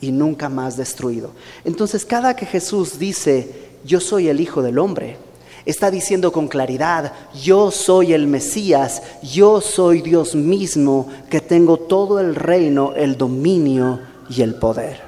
y 0.00 0.10
nunca 0.10 0.48
más 0.48 0.76
destruido. 0.76 1.30
Entonces 1.64 2.04
cada 2.04 2.34
que 2.34 2.46
Jesús 2.46 2.98
dice, 2.98 3.70
yo 3.84 4.00
soy 4.00 4.28
el 4.28 4.40
Hijo 4.40 4.62
del 4.62 4.78
Hombre, 4.78 5.18
Está 5.64 5.92
diciendo 5.92 6.32
con 6.32 6.48
claridad, 6.48 7.12
yo 7.40 7.70
soy 7.70 8.12
el 8.12 8.26
Mesías, 8.26 9.00
yo 9.22 9.60
soy 9.60 10.02
Dios 10.02 10.34
mismo, 10.34 11.08
que 11.30 11.40
tengo 11.40 11.76
todo 11.76 12.18
el 12.18 12.34
reino, 12.34 12.94
el 12.96 13.16
dominio 13.16 14.00
y 14.28 14.42
el 14.42 14.56
poder. 14.56 15.00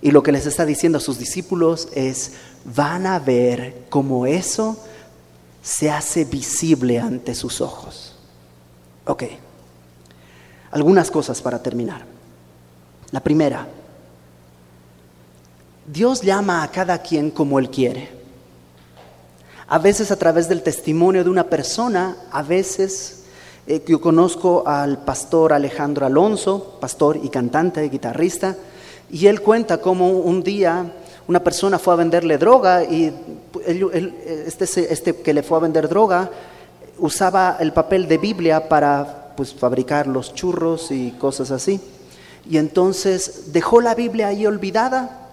Y 0.00 0.12
lo 0.12 0.22
que 0.22 0.32
les 0.32 0.46
está 0.46 0.64
diciendo 0.64 0.96
a 0.96 1.02
sus 1.02 1.18
discípulos 1.18 1.88
es, 1.94 2.32
van 2.64 3.06
a 3.06 3.18
ver 3.18 3.84
cómo 3.88 4.26
eso 4.26 4.76
se 5.62 5.90
hace 5.90 6.24
visible 6.24 6.98
ante 6.98 7.34
sus 7.34 7.60
ojos. 7.60 8.14
Ok, 9.06 9.24
algunas 10.70 11.10
cosas 11.10 11.40
para 11.40 11.62
terminar. 11.62 12.04
La 13.10 13.20
primera, 13.20 13.66
Dios 15.86 16.22
llama 16.22 16.62
a 16.62 16.70
cada 16.70 16.98
quien 16.98 17.30
como 17.30 17.58
Él 17.58 17.68
quiere 17.70 18.22
a 19.72 19.78
veces 19.78 20.10
a 20.10 20.16
través 20.16 20.50
del 20.50 20.62
testimonio 20.62 21.24
de 21.24 21.30
una 21.30 21.44
persona, 21.44 22.14
a 22.30 22.42
veces 22.42 23.22
eh, 23.66 23.82
yo 23.88 24.02
conozco 24.02 24.64
al 24.66 24.98
pastor 24.98 25.54
Alejandro 25.54 26.04
Alonso, 26.04 26.76
pastor 26.78 27.18
y 27.22 27.30
cantante 27.30 27.88
guitarrista, 27.88 28.54
y 29.10 29.28
él 29.28 29.40
cuenta 29.40 29.78
cómo 29.78 30.10
un 30.10 30.42
día 30.42 30.92
una 31.28 31.40
persona 31.40 31.78
fue 31.78 31.94
a 31.94 31.96
venderle 31.96 32.38
droga 32.38 32.84
y 32.84 33.12
este, 34.46 34.92
este, 34.92 35.16
que 35.16 35.34
le 35.34 35.42
fue 35.42 35.58
a 35.58 35.60
vender 35.60 35.88
droga 35.88 36.30
usaba 36.98 37.56
el 37.58 37.72
papel 37.72 38.06
de 38.06 38.18
Biblia 38.18 38.68
para 38.68 39.34
pues, 39.36 39.52
fabricar 39.52 40.06
los 40.06 40.34
churros 40.34 40.90
y 40.90 41.10
cosas 41.12 41.50
así. 41.50 41.80
Y 42.48 42.58
entonces 42.58 43.52
dejó 43.52 43.80
la 43.80 43.94
Biblia 43.94 44.28
ahí 44.28 44.46
olvidada 44.46 45.28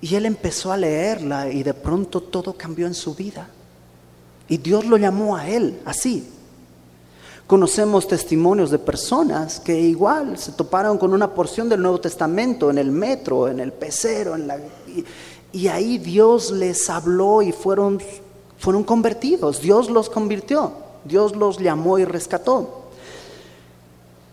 y 0.00 0.14
él 0.14 0.26
empezó 0.26 0.72
a 0.72 0.76
leerla 0.76 1.50
y 1.50 1.62
de 1.62 1.74
pronto 1.74 2.20
todo 2.20 2.52
cambió 2.52 2.86
en 2.86 2.94
su 2.94 3.14
vida. 3.14 3.48
Y 4.48 4.58
Dios 4.58 4.84
lo 4.86 4.96
llamó 4.96 5.36
a 5.36 5.48
él 5.48 5.80
así. 5.84 6.28
Conocemos 7.48 8.06
testimonios 8.06 8.70
de 8.70 8.78
personas 8.78 9.58
que 9.58 9.80
igual 9.80 10.36
se 10.36 10.52
toparon 10.52 10.98
con 10.98 11.14
una 11.14 11.32
porción 11.32 11.66
del 11.66 11.80
Nuevo 11.80 11.98
Testamento 11.98 12.68
en 12.68 12.76
el 12.76 12.92
metro, 12.92 13.48
en 13.48 13.58
el 13.58 13.72
pecero, 13.72 14.34
en 14.34 14.46
la, 14.46 14.58
y, 15.50 15.66
ahí 15.66 15.96
Dios 15.96 16.50
les 16.50 16.90
habló 16.90 17.40
y 17.40 17.52
fueron, 17.52 18.02
fueron 18.58 18.84
convertidos. 18.84 19.62
Dios 19.62 19.88
los 19.88 20.10
convirtió. 20.10 20.72
Dios 21.06 21.34
los 21.34 21.58
llamó 21.58 21.98
y 21.98 22.04
rescató. 22.04 22.82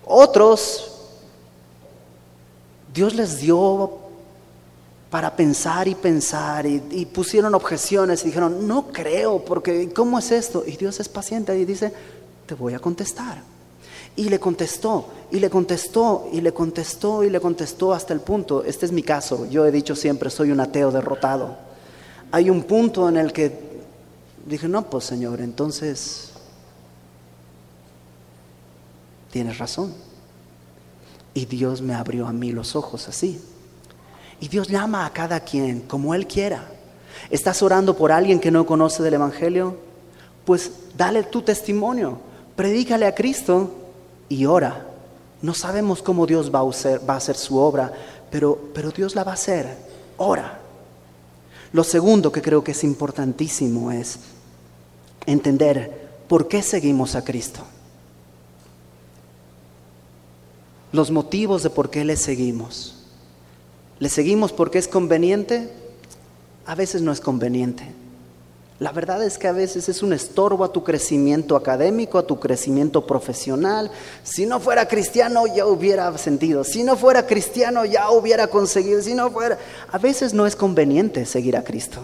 Otros, 0.05 0.91
Dios 2.93 3.15
les 3.15 3.39
dio 3.39 3.93
para 5.09 5.33
pensar 5.33 5.87
y 5.87 5.95
pensar 5.95 6.65
y, 6.65 7.05
pusieron 7.05 7.55
objeciones 7.55 8.23
y 8.23 8.25
dijeron, 8.25 8.67
no 8.67 8.87
creo, 8.87 9.45
porque 9.45 9.89
¿cómo 9.93 10.19
es 10.19 10.31
esto? 10.31 10.65
Y 10.67 10.75
Dios 10.75 10.99
es 10.99 11.07
paciente 11.07 11.57
y 11.57 11.63
dice, 11.63 11.93
te 12.45 12.55
voy 12.55 12.73
a 12.73 12.79
contestar. 12.79 13.41
Y 14.15 14.29
le 14.29 14.39
contestó, 14.39 15.09
y 15.31 15.39
le 15.39 15.49
contestó, 15.49 16.29
y 16.31 16.39
le 16.39 16.53
contestó, 16.53 17.23
y 17.23 17.29
le 17.29 17.41
contestó 17.41 17.93
hasta 17.93 18.13
el 18.13 18.21
punto, 18.21 18.63
este 18.63 18.85
es 18.85 18.91
mi 18.91 19.03
caso, 19.03 19.45
yo 19.49 19.65
he 19.65 19.71
dicho 19.71 19.95
siempre, 19.95 20.29
soy 20.29 20.51
un 20.51 20.59
ateo 20.61 20.89
derrotado. 20.89 21.57
Hay 22.31 22.49
un 22.49 22.63
punto 22.63 23.09
en 23.09 23.17
el 23.17 23.33
que 23.33 23.51
dije, 24.45 24.67
no, 24.67 24.89
pues 24.89 25.03
Señor, 25.03 25.41
entonces 25.41 26.31
tienes 29.31 29.57
razón. 29.57 29.93
Y 31.33 31.45
Dios 31.45 31.81
me 31.81 31.93
abrió 31.93 32.27
a 32.27 32.31
mí 32.31 32.51
los 32.51 32.75
ojos 32.75 33.09
así. 33.09 33.41
Y 34.39 34.47
Dios 34.47 34.69
llama 34.69 35.05
a 35.05 35.11
cada 35.11 35.41
quien 35.41 35.81
como 35.81 36.15
Él 36.15 36.27
quiera. 36.27 36.69
¿Estás 37.29 37.61
orando 37.61 37.97
por 37.97 38.11
alguien 38.11 38.39
que 38.39 38.51
no 38.51 38.65
conoce 38.65 39.03
del 39.03 39.15
Evangelio? 39.15 39.75
Pues 40.45 40.71
dale 40.95 41.23
tu 41.23 41.41
testimonio, 41.41 42.19
predícale 42.55 43.05
a 43.05 43.15
Cristo 43.15 43.71
y 44.29 44.45
ora. 44.45 44.85
No 45.41 45.53
sabemos 45.53 46.01
cómo 46.01 46.25
Dios 46.25 46.53
va 46.53 46.59
a 46.59 46.69
hacer, 46.69 47.07
va 47.07 47.15
a 47.15 47.19
su 47.19 47.57
obra, 47.57 47.91
pero, 48.31 48.59
pero 48.73 48.91
Dios 48.91 49.15
la 49.15 49.23
va 49.23 49.31
a 49.31 49.35
hacer. 49.35 49.77
Ora. 50.17 50.61
Lo 51.73 51.83
segundo 51.83 52.31
que 52.31 52.41
creo 52.41 52.63
que 52.63 52.71
es 52.71 52.83
importantísimo 52.83 53.91
es 53.91 54.19
entender 55.25 56.07
por 56.27 56.47
qué 56.47 56.61
seguimos 56.61 57.15
a 57.15 57.23
Cristo. 57.23 57.61
Los 60.91 61.11
motivos 61.11 61.63
de 61.63 61.69
por 61.69 61.89
qué 61.89 62.05
le 62.05 62.15
seguimos. 62.15 62.95
¿Le 63.99 64.07
seguimos 64.09 64.53
porque 64.53 64.77
es 64.77 64.87
conveniente? 64.87 65.69
A 66.65 66.75
veces 66.75 67.01
no 67.01 67.11
es 67.11 67.19
conveniente. 67.19 67.93
La 68.77 68.91
verdad 68.91 69.23
es 69.23 69.37
que 69.37 69.47
a 69.47 69.53
veces 69.53 69.87
es 69.87 70.03
un 70.03 70.11
estorbo 70.11 70.65
a 70.65 70.73
tu 70.73 70.83
crecimiento 70.83 71.55
académico, 71.55 72.17
a 72.17 72.27
tu 72.27 72.39
crecimiento 72.39 73.07
profesional. 73.07 73.89
Si 74.23 74.45
no 74.45 74.59
fuera 74.59 74.87
cristiano 74.87 75.47
ya 75.47 75.65
hubiera 75.65 76.17
sentido, 76.17 76.65
si 76.65 76.83
no 76.83 76.97
fuera 76.97 77.25
cristiano 77.25 77.85
ya 77.85 78.11
hubiera 78.11 78.47
conseguido, 78.47 79.01
si 79.01 79.13
no 79.13 79.31
fuera... 79.31 79.57
A 79.89 79.97
veces 79.97 80.33
no 80.33 80.45
es 80.45 80.57
conveniente 80.57 81.25
seguir 81.25 81.55
a 81.55 81.63
Cristo 81.63 82.01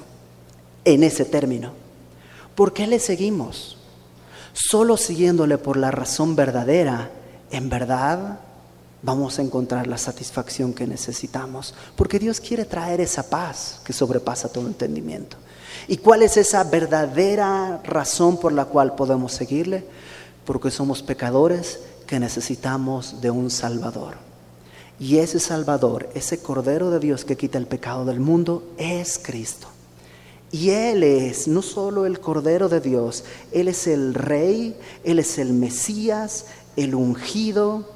en 0.86 1.04
ese 1.04 1.26
término. 1.26 1.74
¿Por 2.56 2.72
qué 2.72 2.88
le 2.88 3.00
seguimos? 3.00 3.78
Solo 4.54 4.96
siguiéndole 4.96 5.58
por 5.58 5.76
la 5.76 5.92
razón 5.92 6.38
verdadera, 6.38 7.12
en 7.52 7.70
verdad 7.70 8.40
vamos 9.02 9.40
a 9.40 9.42
encontrar 9.42 9.88
la 9.88 9.98
satisfacción 9.98 10.74
que 10.74 10.88
necesitamos, 10.88 11.74
porque 11.98 12.20
Dios 12.20 12.40
quiere 12.40 12.64
traer 12.64 13.02
esa 13.02 13.30
paz 13.30 13.82
que 13.84 13.92
sobrepasa 13.92 14.50
todo 14.50 14.68
entendimiento. 14.68 15.36
¿Y 15.88 15.98
cuál 15.98 16.24
es 16.24 16.38
esa 16.38 16.64
verdadera 16.64 17.82
razón 17.84 18.38
por 18.38 18.52
la 18.54 18.66
cual 18.66 18.96
podemos 18.96 19.34
seguirle? 19.34 19.84
Porque 20.46 20.72
somos 20.72 21.02
pecadores 21.02 21.80
que 22.08 22.20
necesitamos 22.20 23.22
de 23.22 23.32
un 23.32 23.50
Salvador. 23.50 24.16
Y 25.00 25.18
ese 25.18 25.40
Salvador, 25.40 26.10
ese 26.14 26.40
Cordero 26.40 26.92
de 26.92 27.00
Dios 27.00 27.26
que 27.26 27.36
quita 27.36 27.58
el 27.58 27.66
pecado 27.66 28.06
del 28.06 28.20
mundo, 28.20 28.64
es 28.78 29.18
Cristo. 29.18 29.68
Y 30.52 30.72
Él 30.72 31.04
es 31.04 31.48
no 31.48 31.62
solo 31.62 32.06
el 32.06 32.20
Cordero 32.20 32.68
de 32.68 32.82
Dios, 32.82 33.24
Él 33.52 33.68
es 33.68 33.88
el 33.88 34.14
Rey, 34.14 34.76
Él 35.04 35.20
es 35.20 35.38
el 35.38 35.54
Mesías, 35.54 36.46
el 36.76 36.94
ungido, 36.94 37.90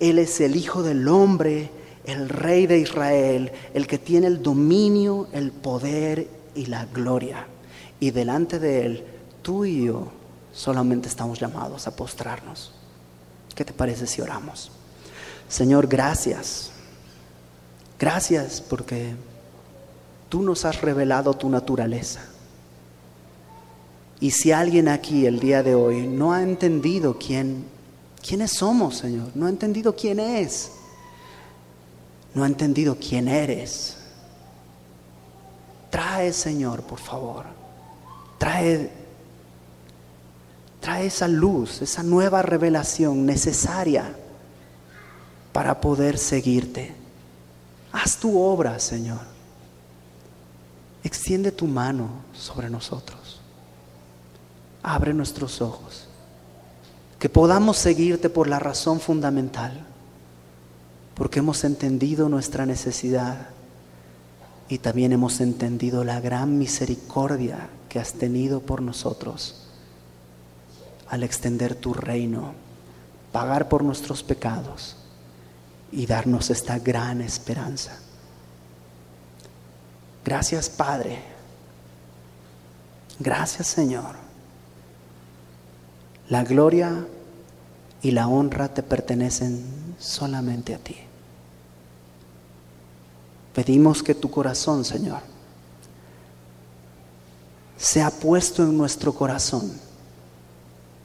Él 0.00 0.18
es 0.18 0.40
el 0.40 0.56
Hijo 0.56 0.82
del 0.82 1.06
Hombre, 1.06 1.70
el 2.06 2.30
Rey 2.30 2.66
de 2.66 2.78
Israel, 2.78 3.52
el 3.74 3.86
que 3.86 3.98
tiene 3.98 4.26
el 4.26 4.42
dominio, 4.42 5.28
el 5.32 5.52
poder 5.52 6.37
y 6.58 6.66
la 6.66 6.86
gloria. 6.86 7.46
Y 8.00 8.10
delante 8.10 8.58
de 8.58 8.84
Él, 8.84 9.04
tú 9.42 9.64
y 9.64 9.86
yo 9.86 10.08
solamente 10.52 11.08
estamos 11.08 11.38
llamados 11.38 11.86
a 11.86 11.94
postrarnos. 11.94 12.72
¿Qué 13.54 13.64
te 13.64 13.72
parece 13.72 14.06
si 14.06 14.20
oramos? 14.20 14.72
Señor, 15.48 15.86
gracias. 15.86 16.72
Gracias 17.98 18.60
porque 18.60 19.14
tú 20.28 20.42
nos 20.42 20.64
has 20.64 20.80
revelado 20.80 21.32
tu 21.34 21.48
naturaleza. 21.48 22.20
Y 24.20 24.32
si 24.32 24.50
alguien 24.50 24.88
aquí 24.88 25.26
el 25.26 25.38
día 25.38 25.62
de 25.62 25.76
hoy 25.76 26.08
no 26.08 26.32
ha 26.32 26.42
entendido 26.42 27.18
quién, 27.18 27.64
quiénes 28.26 28.50
somos, 28.50 28.98
Señor, 28.98 29.30
no 29.36 29.46
ha 29.46 29.48
entendido 29.48 29.94
quién 29.94 30.18
es, 30.18 30.72
no 32.34 32.42
ha 32.42 32.48
entendido 32.48 32.96
quién 32.96 33.28
eres, 33.28 33.97
Señor, 36.32 36.82
por 36.82 36.98
favor. 36.98 37.46
Trae, 38.38 38.90
trae 40.80 41.06
esa 41.06 41.28
luz, 41.28 41.82
esa 41.82 42.02
nueva 42.02 42.42
revelación 42.42 43.24
necesaria 43.24 44.14
para 45.52 45.80
poder 45.80 46.18
seguirte. 46.18 46.94
Haz 47.92 48.18
tu 48.18 48.38
obra, 48.40 48.78
Señor. 48.78 49.20
Extiende 51.02 51.52
tu 51.52 51.66
mano 51.66 52.08
sobre 52.32 52.68
nosotros. 52.68 53.40
Abre 54.82 55.14
nuestros 55.14 55.60
ojos. 55.60 56.08
Que 57.18 57.28
podamos 57.28 57.76
seguirte 57.76 58.28
por 58.28 58.46
la 58.46 58.58
razón 58.58 59.00
fundamental. 59.00 59.86
Porque 61.14 61.40
hemos 61.40 61.64
entendido 61.64 62.28
nuestra 62.28 62.66
necesidad 62.66 63.48
y 64.68 64.78
también 64.78 65.12
hemos 65.12 65.40
entendido 65.40 66.04
la 66.04 66.20
gran 66.20 66.58
misericordia 66.58 67.70
que 67.88 67.98
has 67.98 68.12
tenido 68.12 68.60
por 68.60 68.82
nosotros 68.82 69.64
al 71.08 71.22
extender 71.22 71.74
tu 71.74 71.94
reino, 71.94 72.52
pagar 73.32 73.68
por 73.68 73.82
nuestros 73.82 74.22
pecados 74.22 74.96
y 75.90 76.04
darnos 76.04 76.50
esta 76.50 76.78
gran 76.78 77.22
esperanza. 77.22 77.98
Gracias 80.24 80.68
Padre. 80.68 81.18
Gracias 83.18 83.68
Señor. 83.68 84.16
La 86.28 86.44
gloria 86.44 87.06
y 88.02 88.10
la 88.10 88.28
honra 88.28 88.68
te 88.74 88.82
pertenecen 88.82 89.64
solamente 89.98 90.74
a 90.74 90.78
ti. 90.78 91.07
Pedimos 93.58 94.04
que 94.04 94.14
tu 94.14 94.30
corazón, 94.30 94.84
Señor, 94.84 95.18
sea 97.76 98.08
puesto 98.08 98.62
en 98.62 98.78
nuestro 98.78 99.12
corazón 99.12 99.72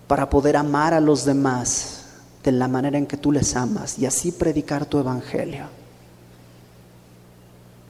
para 0.07 0.29
poder 0.29 0.57
amar 0.57 0.93
a 0.93 0.99
los 0.99 1.25
demás 1.25 2.03
de 2.43 2.51
la 2.51 2.67
manera 2.67 2.99
en 2.99 3.07
que 3.07 3.17
tú 3.17 3.31
les 3.31 3.55
amas 3.55 3.97
y 3.97 4.05
así 4.05 4.31
predicar 4.31 4.85
tu 4.85 4.99
evangelio. 4.99 5.65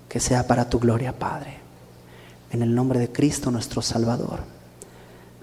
Que 0.07 0.21
sea 0.21 0.47
para 0.47 0.69
tu 0.69 0.79
gloria, 0.79 1.11
Padre. 1.11 1.57
En 2.49 2.61
el 2.61 2.73
nombre 2.73 2.99
de 2.99 3.11
Cristo 3.11 3.51
nuestro 3.51 3.81
Salvador. 3.81 4.39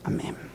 Amén. 0.03 0.50